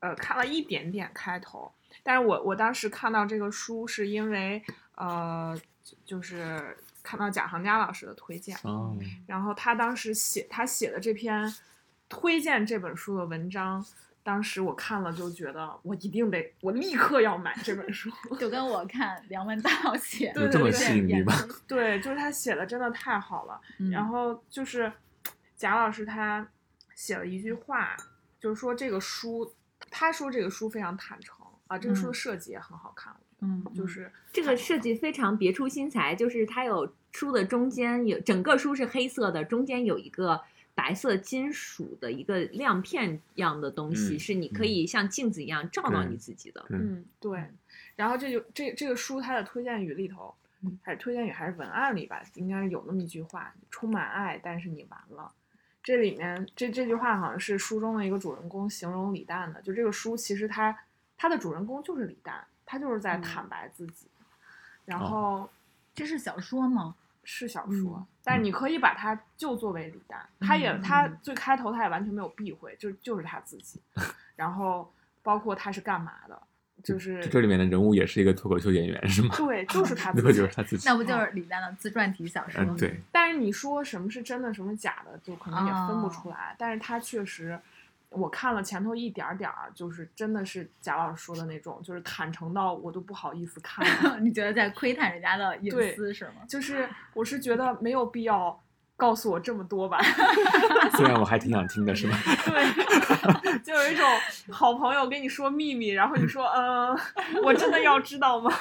[0.00, 4.62] 呃看了一点点开头，但是我我当时看到这个书是因为
[4.96, 11.54] 呃就就是看到贾行家老师的推荐，哦，然后他当时写他写的这篇
[12.08, 13.84] 推荐这本书的文章，
[14.22, 18.10] 当时我看了就觉得我一定得，我立刻要买这本书。
[18.40, 21.34] 就跟我看梁文道 写对有这么对吸引力吗？
[21.68, 23.60] 对，就是他写的真的太好了。
[23.78, 24.90] 嗯然后就是
[25.56, 26.46] 贾老师他
[26.94, 27.96] 写了一句话，
[28.40, 29.52] 就是说这个书，
[29.90, 33.23] 他说这个书非常坦诚啊，这个书嗯的设计也很好看，嗯，
[33.74, 40.40] 就是这个设计非常别出心裁，就是它有书的中间有整个书是黑色的，中间有一个
[40.74, 46.64] 白色金属的一个亮片样的东西，嗯是你可以像镜子一样照到你自己的。
[46.70, 47.42] 嗯，对。
[47.96, 50.34] 然后这就这这个书它的推荐语里头，
[50.82, 55.30] 还是推荐语还是文案里吧，应该有那么一句话：充满爱，但是你完了。
[55.80, 60.76] 这里面这这句话好像是书中的一个主人公形容李诞的，就这个书其实它
[61.16, 63.22] 它的主人公就是李诞，他就是在嗯。
[63.22, 64.06] 坦白自己，
[64.84, 65.06] 然哦。
[65.06, 65.50] 后
[65.94, 66.94] 这是小说吗？
[67.26, 71.18] 是小说，嗯但是你可以把它就作为李诞，他也嗯他嗯。
[71.22, 73.80] 最开头他也完全没有避讳，就就是他自己，
[74.36, 76.42] 然后包括他是干嘛的，
[76.82, 79.34] 就是这里面的人物也是一个脱口秀演员是吗？
[79.36, 80.86] 对，就是他 自，己，就是他自己。
[80.86, 86.10] 那不就是李诞的自传体小说对，但是你说什么是真的，什么假的，就可能也分不哦。
[86.10, 86.54] 出来。
[86.58, 87.58] 但是他确实，
[88.14, 94.18] 我看了前头一点儿点儿，就是真的是贾老师说的那种，就是坦诚到我都不好意思看了。
[94.22, 96.42] 你觉得在窥探人家的隐私是吗？
[96.48, 98.58] 就是我是觉得没有必要
[98.96, 99.98] 告诉我这么多吧。
[100.96, 102.16] 虽然我还挺想听的，是吧？
[102.46, 104.06] 对，就有一种
[104.50, 106.96] 好朋友跟你说秘密，然后你说，嗯、
[107.42, 108.52] 我真的要知道吗？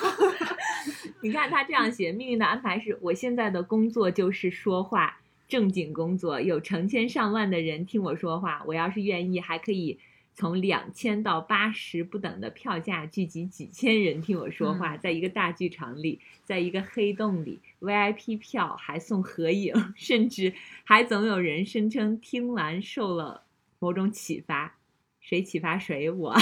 [1.22, 8.64] 你看他这样写，命运的安排是我现在的工作就是说话，正经工作，有成千上万的人听我说话。
[8.66, 10.00] 我要是愿意，还可以
[10.34, 20.54] 从两千到八十不等的票价聚集几千人听我说话，在一个大剧场里，在一个黑洞里，VIP 票还送合影，甚至
[20.84, 23.44] 还总有人声称听完受了
[23.80, 24.78] 某种启发。
[25.22, 26.10] 谁启发谁？
[26.10, 26.36] 我。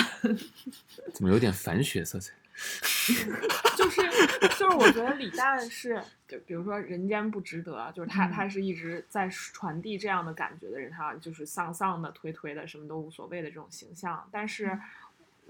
[1.13, 2.33] 怎么有点反血色彩？
[3.75, 4.01] 就 是
[4.39, 14.27] 就是，我觉得李诞是，就比如说人间不值得，就是他嗯他是一直在传递这样的感觉的人，他就是丧丧的、推推的，什么都无所谓的这种形象。
[14.31, 14.79] 但是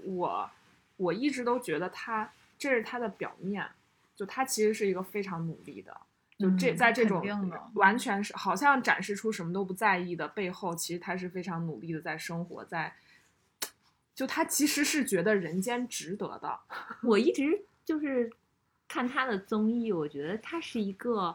[0.04, 0.50] 我
[0.96, 3.66] 我一直都觉得他这是他的表面，
[4.16, 5.94] 就他其实是一个非常努力的。
[6.38, 7.22] 就这嗯在这种
[7.74, 12.92] 完全是好像展示出什么都不在意的背后，其实他是非常努力的在生活，在
[14.14, 16.58] 就他其实是觉得人间值得的。
[17.02, 18.30] 我一直就是
[18.86, 21.34] 看他的综艺，我觉得他是一个，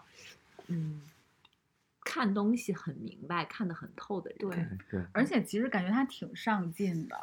[0.67, 1.01] 嗯，
[2.03, 4.39] 看东西很明白、看得很透的人。
[4.89, 7.17] 对对，而且其实感觉他挺上进的，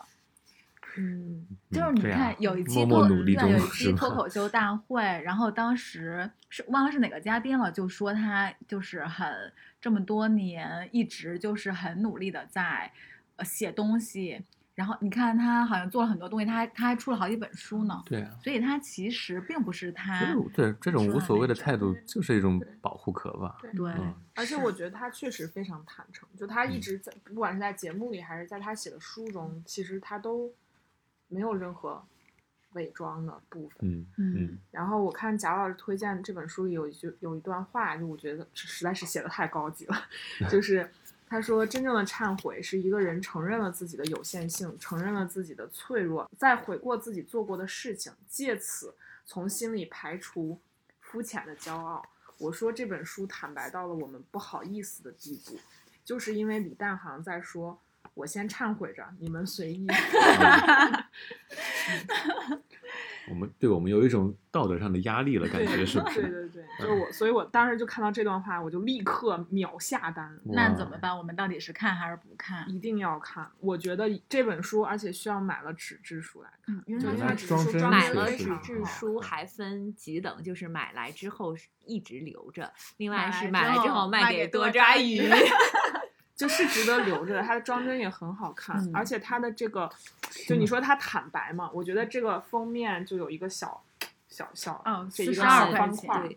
[0.96, 12.92] 嗯，就是你看有一期默脱有一期脱口秀大会，然后当时是忘了是哪个嘉宾了，就说他就是很这么多年一直就是很努力的在
[13.36, 14.42] 呃写东西，
[14.74, 18.37] 然后你看他好像做了很多东西，他还他还出了好几本书呢，对啊。
[18.42, 23.58] 所以他其实并不是他对这种无所谓的态度，就是一种保护壳吧。
[23.76, 30.52] 对嗯，而且我觉得他确实非常坦诚，就他一直在，不管是在节目里还是在他写的书中，其实他都
[31.28, 32.04] 没有任何
[32.72, 33.78] 伪装的部分。
[33.88, 39.96] 嗯嗯嗯然后我看贾老师推荐这本书里有一句有一段话，就我觉得实在是写的太高级了，
[40.50, 40.90] 就是
[41.26, 48.94] 他说真正的忏悔是一个人承认了自己的有限性，承认了自己的脆弱，再悔过自己做过的事情，借此
[49.26, 50.60] 从心里排除
[51.00, 52.04] 肤浅的骄傲。
[52.38, 55.58] 我说这本书坦白到了我们不好意思的地步，
[56.04, 57.78] 就是因为李诞好像在说。
[58.12, 59.88] 我先忏悔着，你们随意。
[63.28, 66.22] 我们对我们有一种道德上的压力了，感觉是不是？
[66.22, 71.16] 对对对，就是我，所以我当时就看到这段话，我就立刻秒下单，那怎么办？
[71.16, 72.68] 我们到底是看还是不看？
[72.70, 73.50] 一定要看。
[73.60, 76.74] 我觉得这本书，而且需要买了纸质书来看。
[76.74, 85.20] 嗯，因为它纸质书买了纸质书还分几等，就是买来之后是一直留着，另外是买来之之后后卖给多多抓鱼。
[86.37, 89.88] 就是值得留着的，它的装帧也很好看，嗯而且它的这个，
[90.49, 93.82] 就你说它坦白嘛，我觉得这个封面就有一个小
[94.28, 96.28] 小小哦这一个小块钱方块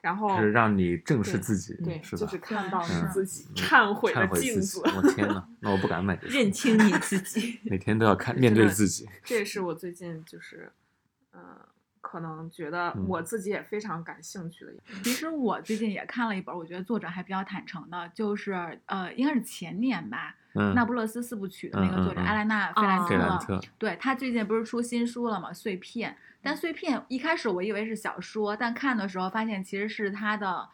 [0.00, 2.36] 然后是让你正视自己，对，就是？
[2.36, 2.82] 看到
[3.12, 4.80] 自己嗯忏悔的镜子，。
[4.80, 7.58] 我天呐，那我不敢买 认清你自己。
[7.62, 9.08] 每天都要看 面对自己。
[9.22, 10.70] 这也是我最近就是，
[11.32, 11.40] 嗯、
[12.04, 14.72] 可能觉得嗯我自己也非常感兴趣的。
[15.02, 25.50] 其实我最近也看了一本，我觉得作者还比较坦诚的，就是呃，应该是前年吧，嗯，那不勒斯四部曲》的那个作者嗯嗯嗯埃莱娜·费兰哦特，费兰特，对他最近不是出新书了吗？
[25.50, 30.68] 碎片，但碎片一开始我以为是小说，但看的时候发现其实是他的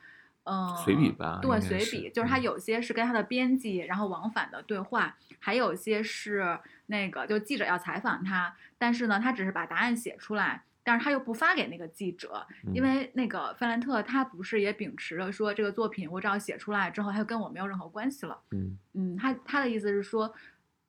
[0.45, 10.65] 嗯，随笔吧对，随笔，就是他嗯有些是跟他的编辑，然后往返的对话，还有些是那个就记者要采访他，但是呢，他只是把答案写出来。
[10.91, 18.37] 但是他又不发给那个记者，因嗯为那个范兰特他不是也秉持着说这个作品我只要写出来之后，他就跟我没有任何关系了。
[18.51, 20.35] 嗯嗯，他他的意思是说，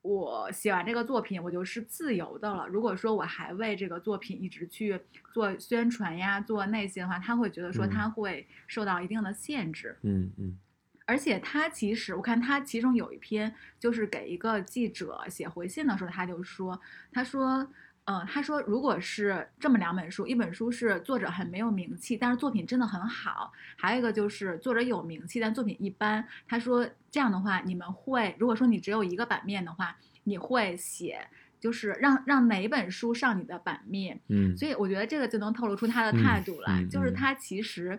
[0.01, 2.65] 我写完这个作品，我就是自由的了。
[2.65, 4.99] 如果说我还为这个作品一直去
[5.31, 9.95] 做宣传呀、做那些的话，他会觉得说嗯他会受到一定的限制。
[10.01, 10.57] 嗯嗯
[11.05, 16.81] 而且他其实，我看他其中有一篇就是给一个记者写回信的时候，他就说，
[17.11, 17.69] 他说。
[18.11, 26.27] 呃，他说，如果是这么两本书，一本书是作者很没有名气，但是作品真的很好；还有一个就是作者有名气，但作品一般。
[26.45, 29.95] 他说这样的话，你们会如果说你只有一个版面的话，
[30.25, 31.25] 你会写
[31.57, 34.19] 就是让让哪本书上你的版面？
[34.27, 37.97] 嗯，所以我觉得这个就能透露出他的嗯态度来，嗯嗯就是他其实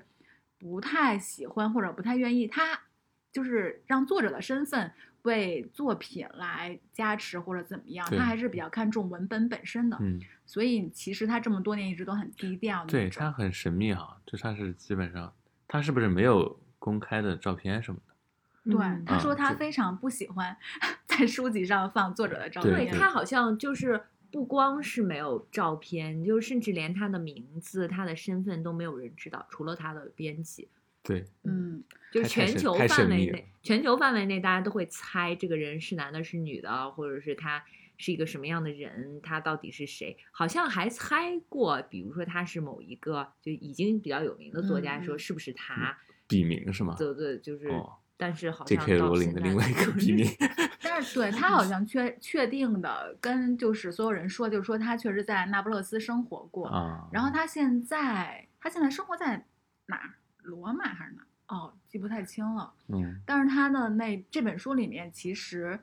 [0.58, 2.78] 不太喜欢或者不太愿意，他
[3.32, 4.92] 就是让作者的身份
[5.23, 9.97] 为作品来加持或者怎么样，他还是比较看重文本本身的。
[10.01, 12.85] 嗯，所以其实他这么多年一直都很低调。
[12.87, 15.33] 对他很神秘哈，就他是基本上
[15.68, 18.73] 他是不是没有公开的照片什么的？
[18.73, 20.57] 对，嗯他说他非常不喜欢
[21.07, 22.75] 在书籍上放作者的照片。
[22.75, 24.01] 对他好像就是
[24.31, 30.68] 不光是没有照片，就甚至连他的名字、他的身份都没有人知道，除了他的编辑。
[31.03, 37.64] 对，嗯，就是全球范围内，全球范围内大家都会猜这个人是男的，是女的，或者是他
[37.98, 40.16] 是一个什么样的人，他到底是谁？
[40.30, 45.98] 好像还猜过，比如说他是某一个就已经比较有名的作家，说是不是他？
[46.28, 46.94] 笔名是吗？
[46.96, 50.24] 对对，就是，哦但是好像罗琳的另外一个都笔名，
[50.80, 59.44] 但是对他好像确确定的跟就是所有人说，就是说他确实在那不勒斯生活过，啊，然后他现在他现在生活在
[59.86, 60.14] 哪儿？
[60.43, 61.22] 罗马还是哪？
[61.49, 62.72] 哦，记不太清了。
[62.88, 65.78] 嗯但是他的那这本书里面，其实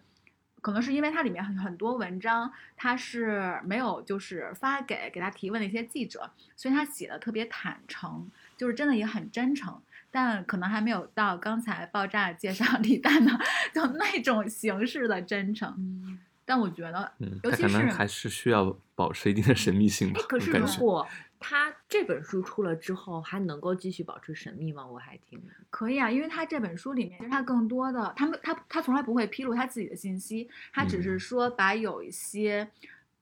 [0.61, 9.79] 可能是因为它里面很很多文章，他是没有就是发给给他提问的一些记者，所以他写的特别坦诚，就是真的也很真诚。
[10.11, 13.31] 但可能还没有到刚才爆炸介绍 李诞的
[13.71, 15.71] 就那种形式的真诚。
[15.77, 20.25] 嗯但我觉得，嗯，尤其他可能是还是需要保持一定的神秘性吧哎，。
[20.27, 21.07] 可是如果
[21.39, 24.85] 他这本书出了之后，还能够继续保持神秘吗？
[24.85, 32.69] 我还挺可以啊，因为他这本书里面，其实他更多的，他们他他从来不会披露他自己的信息，他只是嗯说把有一些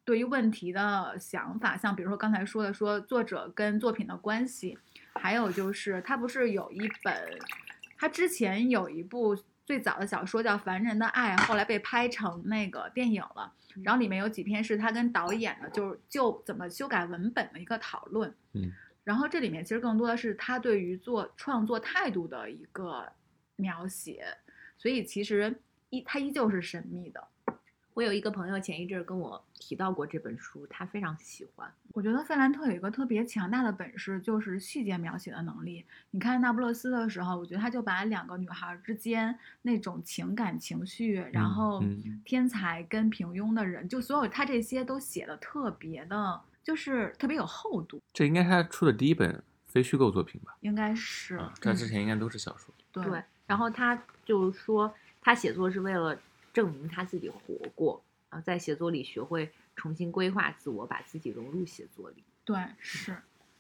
[0.04, 4.78] 对于问题的想法，像比如说刚才说的，说作者跟作品的关系，
[5.14, 7.40] 还有就是他不是有一本，
[7.98, 9.38] 他之前有一部
[9.68, 13.52] 最早的小说叫《凡人的爱》，后来被拍成那个电影了，
[13.84, 18.34] 然后里面有几篇是他跟导演的，就是就怎么修改文本的一个讨论。
[18.54, 18.72] 嗯，
[19.04, 23.12] 然后这里面其实更多的是他对于做创作态度的一个
[23.58, 24.26] 描写，
[24.78, 25.54] 所以其实
[25.90, 27.22] 依他依旧是神秘的。
[27.98, 31.68] 我有一个朋友前一阵儿跟我提到过这本书，他非常喜欢。
[31.94, 35.84] 我觉得费兰特有一个特别强大的本事，就是细节描写的能力。
[36.12, 50.56] 你看《那不勒斯》的时候，我觉得他就把两个女孩之间那种情感情绪，然嗯后嗯天才跟平庸的人，就所有他这些都写的特别的，就是特别有厚度，这应该是他出的第一本非虚构作品吧？
[50.60, 52.72] 应该是啊，这之前应该都是小说。
[52.92, 56.16] 对对，然后他就说，他写作是为了
[56.58, 62.24] 证明他自己活过啊，在写作里学会重新规划自我，把自己融入写作里。
[62.44, 63.16] 对，是，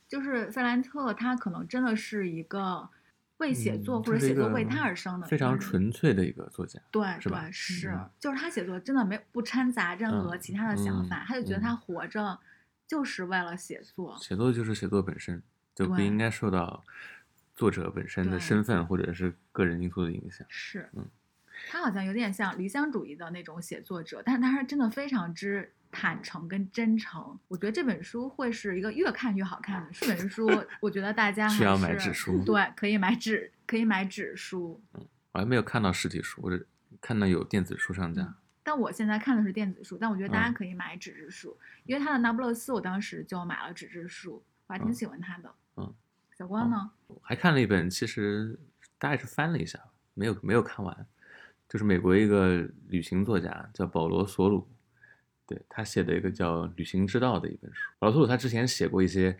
[0.08, 2.90] 就是费兰特，他可能真的是一个
[3.38, 5.60] 为写作、嗯或者写作为他而生的，非常。
[5.60, 6.82] 纯粹的一个作家。
[6.90, 12.40] 对是吧对是嗯，就是他写作真的没不掺杂任何嗯其他的想法，嗯他就觉得他嗯活着
[12.88, 14.18] 就是为了写作。
[14.20, 15.44] 写作就是写作本身，
[15.76, 16.84] 就不应该受到
[17.56, 20.48] 作者本身的身份或者是个人因素的影响。
[20.50, 21.06] 是，嗯
[21.70, 27.38] 他好像有点像理想主义的那种写作者，但是他是真的非常之坦诚跟真诚。
[27.48, 30.06] 我觉得这本书会是一个越看越好看的书。
[30.06, 30.50] 这本书，
[30.82, 34.82] 我觉得大家需要买纸书对，可以买纸，可以买纸书。
[35.32, 36.68] 我还没有看到实体书，我只
[37.02, 38.22] 看到有电子书上架。
[38.22, 38.36] 嗯
[38.68, 45.56] 但我现在看的是电子书，但我觉得大家嗯可以买纸质书，因为他的《那不勒斯》，我当时就买了纸质书，我还挺嗯喜欢他的。
[45.78, 45.94] 嗯，
[46.38, 46.92] 小光呢？
[47.08, 48.60] 我还看了一本，其实
[48.98, 49.80] 大概是翻了一下，
[50.16, 51.08] 没有没有看完，
[51.70, 54.66] 就是美国一个旅行作家叫保罗·索鲁，
[55.46, 57.92] 对他写的一个叫《旅行之道》的一本书。
[58.00, 59.38] 保罗·索鲁他之前写过一些，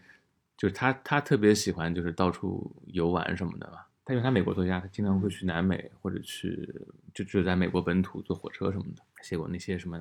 [0.58, 3.80] 就是他他特别喜欢就是到处游玩什么的嘛。
[4.04, 6.74] 他因为他美国作家，他经常会去南美或者去
[7.14, 10.00] 就就在美国本土坐火车什么的，写过那些什么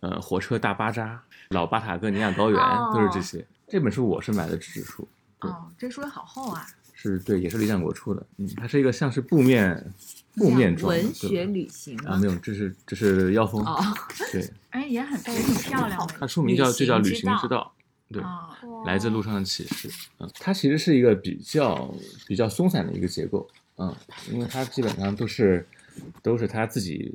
[0.00, 2.60] 呃火车大巴扎、老巴塔哥尼亚高原，
[2.92, 3.46] 都是这哦些。
[3.68, 5.08] 这本书我是买的纸质书，
[5.42, 6.66] 哦，这书也好厚啊。
[6.92, 8.26] 是对，也是李展国出的。
[8.38, 9.92] 嗯，它是一个像是布面
[10.36, 13.64] 布面装文学旅行啊，没有，这是这是妖风。
[13.64, 13.82] 哦，
[14.30, 16.14] 对， 哎，也很也挺漂亮的。
[16.20, 17.74] 它书名叫就叫《旅旅行之道》。
[18.12, 19.90] 对，啊，来自路上的启示。
[20.18, 21.92] 嗯，它其实是一个比较
[22.26, 23.48] 比较松散的一个结构。
[23.78, 23.94] 嗯，
[24.30, 25.66] 因为它基本上都是
[26.22, 27.14] 都是他自己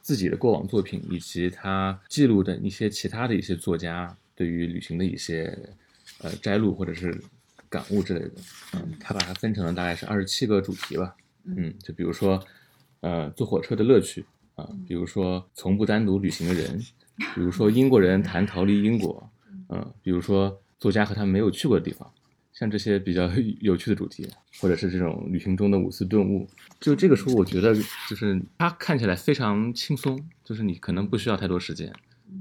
[0.00, 5.56] 自己的过往作品，以及他记录的一些其他的一些作家对于旅行的一些
[6.18, 7.20] 呃摘录或者是
[7.68, 8.30] 感悟之类的。
[8.74, 11.14] 嗯，他把它分成了大概是二十七个主题吧。
[11.44, 12.42] 嗯，就比如说
[13.00, 14.24] 呃坐火车的乐趣
[14.54, 16.78] 啊、比如说从不单独旅行的人，
[17.34, 19.30] 比如说英国人谈逃离英国。
[19.72, 22.12] 嗯，比如说作家和他没有去过的地方，
[22.52, 23.30] 像这些比较
[23.62, 24.28] 有趣的主题，
[24.60, 26.48] 或者是这种旅行中的五四顿悟，
[26.80, 27.72] 就这个书，我觉得
[28.08, 31.92] 就是它看起来非常轻松，就是你可能不需要太多时间，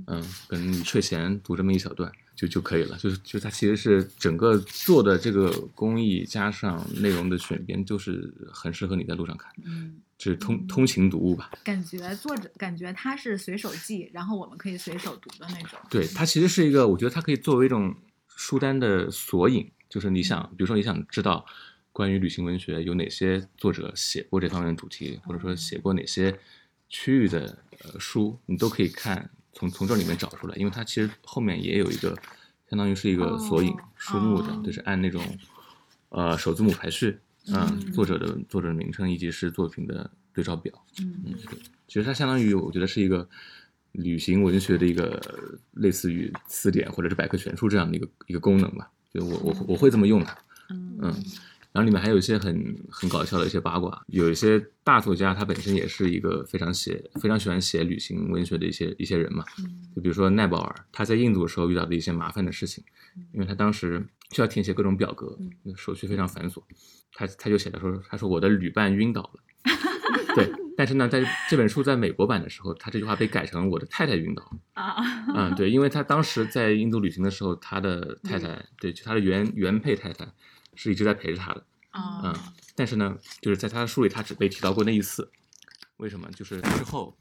[0.08, 11.50] 嗯，可能你睡前读这么一小段就就可以了，就是就它其实是整个做的这个工艺加上内容的选编，就是很适合你在路上看，嗯，就是通通勤读物吧。
[11.64, 15.80] 感觉作者感觉他是随手记，然后我们可以随手读的那种。
[15.90, 17.96] 对，它其实是一个，我觉得它可以作为一种
[18.28, 21.46] 书单的索引，就是你想，比如说你想知道
[21.94, 26.38] 关于旅行文学有哪些作者写过这方面的主题，或者说写过哪些
[26.90, 32.14] 区域的呃书，你都可以看，从从这里面找出来，因为它其实后面也有一个，
[32.70, 35.24] 相当于是一个索引哦书目的，哦就是按那种
[36.10, 37.18] 呃首字母排序，
[37.54, 41.14] 嗯，嗯作者的作者的名称以及是作品的对照表，嗯。
[41.26, 43.28] 嗯，对，其实它相当于我觉得是一个
[43.94, 45.22] 旅行文学的一个
[45.74, 48.92] 类似于词典或者是百科全书这样的一个一个功能吧。
[49.14, 50.38] 就我我我会这么用它，
[50.70, 50.98] 嗯。
[51.02, 51.16] 嗯，
[51.72, 59.80] 然后里面还有一些很很搞笑的一些八卦，有一些大作家他本身也是一个非常写非常喜欢写旅行文学的一些一些人嘛，嗯。
[59.96, 62.84] 就比如说奈保尔，他在印度的时候遇到的一些麻烦的事情，
[63.34, 65.38] 因为他当时需要填写各种表格，
[65.76, 66.62] 手续非常繁琐，
[67.14, 69.42] 他他就写的说，他说我的旅伴晕倒了，
[70.36, 74.96] 对，但是呢，在这本书在美国版的时候，他这句话被改成我的太太晕倒了，啊，
[75.36, 80.28] 嗯，对，因为他当时在印度旅行的时候，他的太太，对，就他的原原配太太
[80.82, 82.34] 是一直在陪着他的，啊嗯，
[82.74, 85.30] 但是呢，就是在他的书里，他只被提到过那一次。
[85.98, 86.26] 为什么？
[86.32, 87.14] 就是之后，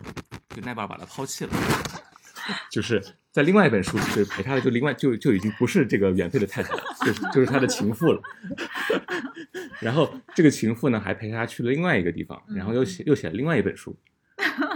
[0.55, 1.51] 就奈巴尔把他抛弃了，
[2.71, 8.23] 就是在另外一本书，就是陪他的就另外就就已经不是这个原配的太太了，就是就是他的情妇了。
[9.83, 13.99] 然后这个情妇呢，还陪他去了另外一个地方，然后又写又写了另外一本书。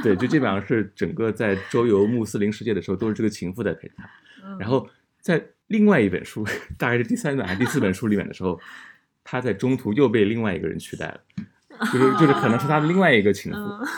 [0.02, 4.02] 对，就基本上是整个在周游穆斯林世界的时候，都是这个情妇在陪他。
[4.44, 4.88] 嗯然后
[5.22, 6.44] 在另外一本书，
[6.76, 8.60] 大概是第三本还是第四本书里面的时候，
[9.24, 11.20] 他在中途又被另外一个人取代了，
[11.90, 13.58] 就是就是可能是他的另外一个情妇。
[13.58, 13.80] 嗯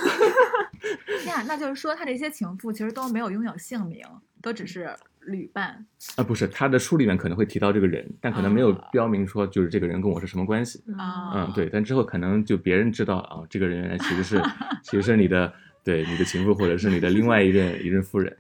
[1.27, 4.07] 那那就是说，他这些情妇其实都没有拥有姓名，
[4.41, 4.89] 都只是
[5.23, 5.85] 旅伴。
[6.15, 10.81] 啊，不是，他的书里面可能会提到这个人，但可能没有啊标明说就是这个人跟我是什么关系。
[10.97, 14.41] 啊嗯，对，但之后可能就别人知道啊，这个人原来其实是
[14.85, 15.53] 其实是你的
[15.83, 18.37] 对你的情妇，或者是你的另外一任一任夫人。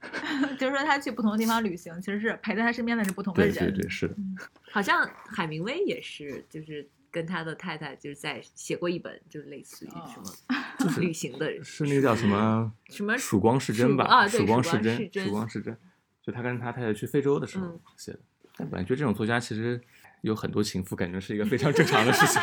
[0.58, 3.72] 就是说他去不同的地方旅行，其实是陪在他身边的是不同的对人。
[3.72, 4.14] 对对，是的。
[4.70, 14.04] 好像海明威也是，就是跟他的太太就是在写过一本，就是类似于哦什么 旅行的是那个叫什么什么曙光是真吧？
[14.04, 15.76] 曙啊对曙曙光是真，曙光是真，
[16.22, 18.18] 就他跟他太太去非洲的时候嗯写的。
[18.56, 19.80] 但本来觉得这种作家其实
[20.22, 22.40] 有很多情妇，感觉是一个非常正常的事情。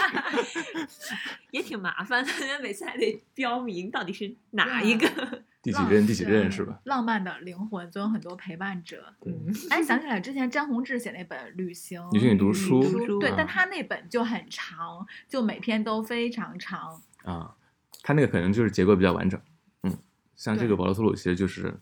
[1.51, 2.32] 也挺麻烦的，
[2.62, 5.35] 每次还得标明到底是哪一个。
[5.72, 6.07] 浪第几任？
[6.07, 6.80] 第几任是吧？
[6.86, 9.13] 浪漫的灵魂总有很多陪伴者。
[9.26, 12.82] 嗯哎，想起来之前詹宏志写那本《旅行旅行与读书
[13.20, 17.01] 对，啊但他那本就很长，就每篇都非常长。
[17.24, 17.55] 啊，
[18.03, 19.39] 他那个可能就是结构比较完整。
[19.84, 19.97] 嗯，
[20.36, 21.74] 像这个保罗·索鲁其实就是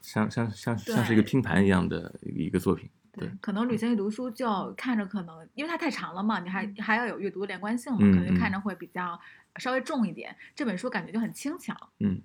[0.00, 2.88] 像像像像是一个拼盘一样的一个作品。
[3.12, 9.18] 对，可能旅行与读书就看着可能，因为它太长了嘛，你还还要有阅读的连贯性嘛，嗯可能看嗯着会比较
[9.56, 10.34] 稍微重一点。
[10.54, 12.20] 这本书感觉就很轻巧，嗯，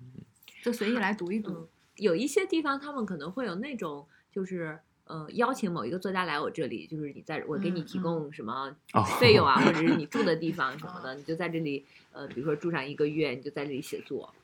[0.64, 1.68] 就随意来读一读嗯。
[1.96, 14.34] 有一些地方他们可能会有那种，就是呃，邀请某一个作家来我这里，就是你在我给你提供什么哦费用啊，或者是你住的地方 什么的，你就在这里，呃，比如说住上一个月，你就在这里写作，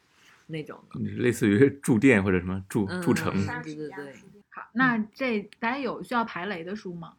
[0.48, 1.00] 那种的。
[1.00, 3.32] 类似于住店或者什么住住城。
[3.34, 4.14] 嗯对对对
[4.50, 7.14] 好，那这大家有需要排雷的书吗？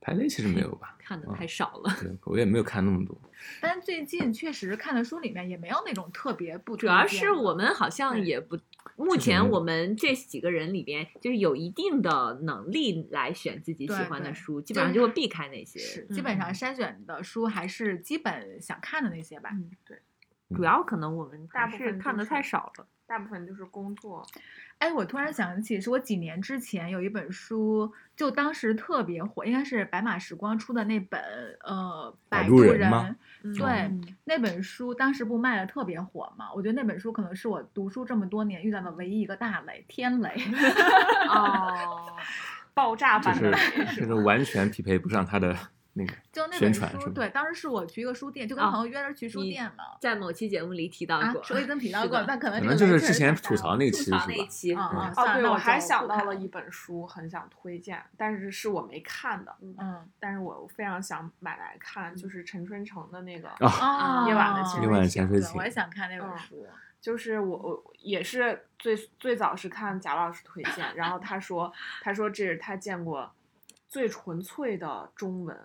[0.00, 0.96] 排类其实没有吧？
[1.10, 3.20] 看的嗯太少了，对，我也没有看那么多。
[3.60, 8.56] 但最近确实看的书里面也没有那种特别不主要是我们好像也不，
[8.96, 16.04] 目前我们这几个人里边，就是有一定的能力来选自己喜欢的书，基本上就会避开那些。
[16.06, 19.50] 基本上筛选的书还是基本想看的那些吧。
[19.52, 19.98] 嗯，对，
[20.54, 22.86] 主要可能我们大部分看的太少了。
[23.10, 24.24] 大部分就是工作，
[24.78, 31.20] 哎，我突然想起，是我几年之前有一本书，就当时特别火，应该是白马时光出的那本，
[31.64, 33.16] 呃，摆摆渡渡人
[33.58, 36.52] 对，嗯那本书当时不卖的特别火嘛？
[36.54, 40.30] 我觉得那本书可能是我读书这么多年遇到的唯一一个大雷，天雷。
[41.28, 42.06] 哦，
[42.72, 43.56] 爆炸版的美
[43.86, 44.14] 就是是？
[44.14, 45.58] 完全匹配不上他的
[45.94, 49.84] 那个就那宣本书，传是吧对，当时是我去一个书店，就跟哦朋友约着去书你店嘛。
[50.00, 54.34] 在某期节目里提到啊过，，我已经提到过，但可能可能就是之前吐槽那期吐槽是吧？
[54.38, 66.66] 那期，啊啊嗯哦，对，我我还想到了一本书，很想推荐，但是是我没看的，嗯但是我非常想买来看，就是陈春成的那个，啊，啊，夜晚的潜夜晚的水潜水艇对我也想看那本嗯书。
[67.00, 71.72] 就是我我也是最最早是看贾老师推荐，然后他说
[72.02, 73.32] 他说这是他见过
[73.88, 75.58] 最纯粹的中文，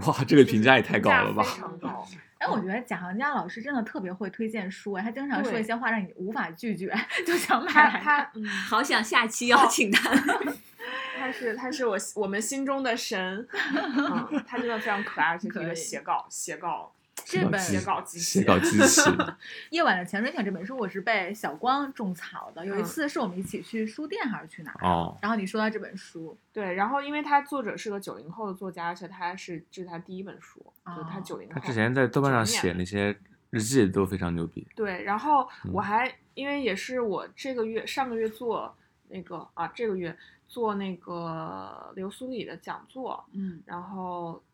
[0.06, 1.54] 哇，这个评价也太高了吧评价？
[1.54, 2.08] 非常高。
[2.38, 6.92] 哎，我觉得贾行家老师真的特别会推荐书，哎，他经常说一些话让你无法拒绝，
[7.26, 10.10] 就想买他来看他嗯，好想下期邀请他。
[11.16, 16.92] 他是他是我我们心中的神，嗯，他真的非常可爱，而且是一个写稿写稿
[17.24, 19.00] 这本写稿机器写稿机器，
[19.70, 22.64] 《夜晚的潜水艇》这本书，我是被小光种草的。
[22.64, 24.86] 有一嗯次是我们一起去书店还是去哪儿？
[24.86, 31.54] 哦，然后你说到这本书，对，然后因为他作者是个九零后的作家，而且他是这是他第一本书，就是他哦九零后。
[31.54, 33.16] 他之前在豆瓣上写那些
[33.50, 34.66] 日记都非常牛逼。
[34.76, 38.76] 对，然后我嗯还、因为也是我这个月上个月做
[39.08, 40.16] 那个啊，这个月
[40.48, 44.42] 做那个刘苏里的讲座，嗯然后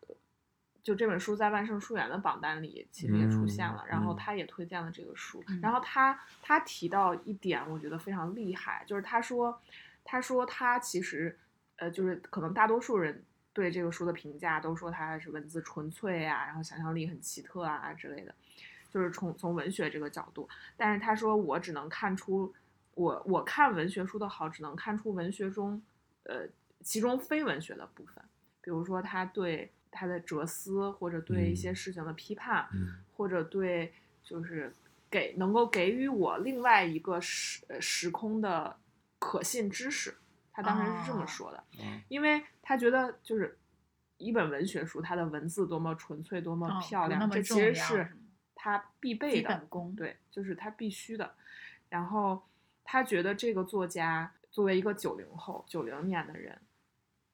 [0.83, 9.61] 就这本书在万圣书园的榜单里其实也出现了，嗯然后嗯他也推荐了这个书，嗯然后他他提到一点我觉得非常厉害，就是他说
[10.03, 11.37] 他说他其实
[11.77, 13.23] 呃就是可能大多数人。
[13.53, 18.33] 对这个书的评价都说它是文字纯粹啊，然后想象力很奇特啊之类的，
[18.89, 20.47] 就是从从文学这个角度。
[20.77, 22.53] 但是他说我只能看出，
[22.93, 25.81] 我我看文学书的好，只能看出文学中，
[26.23, 26.47] 呃，
[26.81, 28.23] 其中非文学的部分，
[28.61, 34.73] 比如说他对他的哲思，或者对一些嗯事情的批判，嗯或者对就是
[35.09, 38.77] 给能够给予我另外一个时呃时空的
[39.19, 40.15] 可信知识。
[40.53, 43.57] 他当时是这么哦说的，嗯因为他觉得就是
[44.17, 48.11] 一本文学书，它的文字多么纯粹，多么哦漂亮，这其实是
[48.53, 49.95] 他必备基的本功。
[49.95, 51.33] 对，就是他必须的。
[51.89, 52.43] 然后
[52.83, 56.59] 他觉得这个作家作为一个九零后、九零年的人，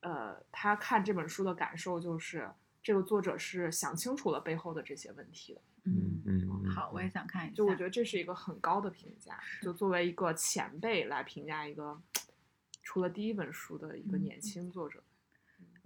[0.02, 2.50] 呃，他看这本书的感受就是，
[2.82, 5.62] 这个作者是想清楚了背后的这些问题的。
[5.84, 7.56] 嗯嗯嗯，好，我也想看一下。
[7.56, 12.00] 就我觉得这是一个很高的评价，就作为一个前辈来评价一个
[12.84, 15.02] 出了第一本书的一个年嗯轻作者。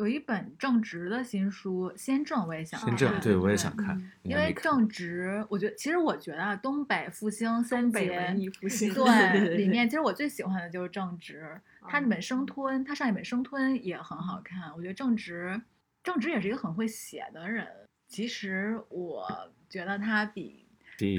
[0.02, 2.90] 有一本正直的新书《先正》，我也想看。
[2.90, 11.62] 先正，对我也想嗯看，应因为正直，我觉得其实我觉得啊，东北复兴三北杰文艺复兴对里面，其实我最喜欢的就是正直。
[11.88, 14.72] 他那嗯本生吞，他上一本生吞也很好看。
[14.76, 15.62] 我觉得正直，
[16.04, 17.68] 正直也是一个很会写的人。
[18.08, 20.66] 其实我觉得他比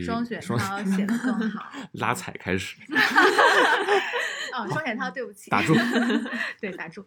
[0.05, 1.71] 双雪涛写的更好。
[1.95, 2.77] 拉踩开始，
[4.55, 5.73] 哦，双雪涛，对不起，打住，
[6.61, 7.05] 对，打住，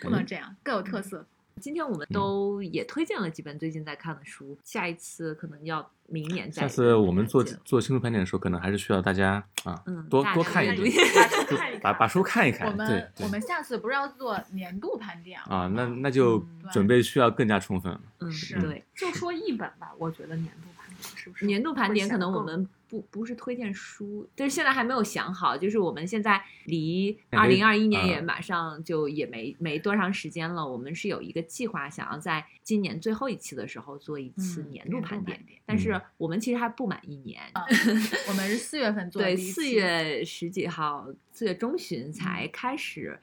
[0.00, 1.24] 不能这样，各有特色。
[1.60, 6.62] 今天我们都也推荐了几本最近在看的书，下一次可能要明年再。
[6.62, 10.84] 下次我们做做新书盘点的时候，可能还是需要大家啊嗯多多 看一读，
[11.82, 18.00] 把把把书看一看我，对们对我们下次不是要做年度盘点了啊，那那就嗯准备需要更加充分了。
[18.20, 21.46] 嗯，是对，就说一本吧，我觉得年度盘点是不是？
[21.46, 28.22] 年度盘点可能我们不不是推荐书，但是现在还没有想好，就是我们现在离二零二一年也啊。
[28.22, 36.02] 马上就也没没多长时间了，我们是有一个计划，想要在今年最后一期的时候做一次嗯年度盘盘点，点但是嗯。
[36.18, 37.40] 我们其实还不满一年，
[38.28, 43.20] 我们是四月份做的对，四月十几号，四月中旬才嗯开始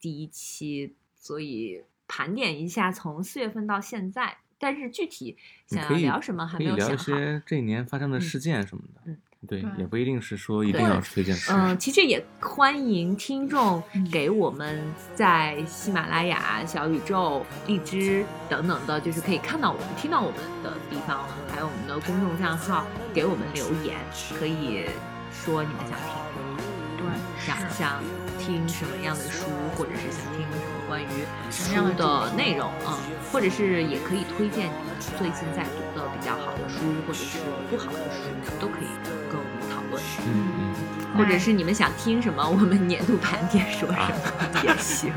[0.00, 5.36] 第一期，所以盘点一下从四月份到现在，但是具体
[5.66, 7.04] 想要聊什么还可以聊一没有想好。
[7.04, 9.00] 些这一年发生的嗯事件什么的。
[9.06, 11.52] 嗯对，对也不一定是说一定要推荐书。
[11.52, 14.82] 嗯，其实也欢迎听众嗯给我们
[15.14, 22.84] 在喜马拉雅、小宇宙、荔枝等等的，就是可以看到我们、听到我们的地方，还有我们的公众账号
[23.14, 23.96] 给我们留言，
[24.36, 24.86] 可以
[25.30, 26.58] 说你们想听什么，
[26.98, 27.06] 对，
[27.46, 28.02] 想想
[28.40, 29.46] 听什么样的书，
[29.76, 31.06] 或者是想听什么关于
[31.50, 37.38] 什么样的主书的内容啊、嗯，或者是也可以推荐你们最近在读的比较好的书，或者是
[37.70, 38.24] 不好的书，
[38.58, 38.88] 都可以
[39.30, 40.02] 跟我们讨论。
[40.26, 40.74] 嗯
[41.12, 45.12] 嗯，或者是你们想听什么，我们年度盘点说什么也行。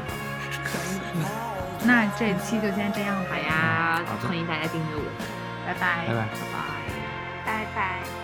[0.64, 1.00] 可以。
[1.84, 5.12] 那这期就先这样吧好，呀欢迎大家订阅我们，
[5.66, 6.14] 拜拜拜拜。
[6.14, 7.46] 拜拜。
[7.46, 8.21] 拜拜。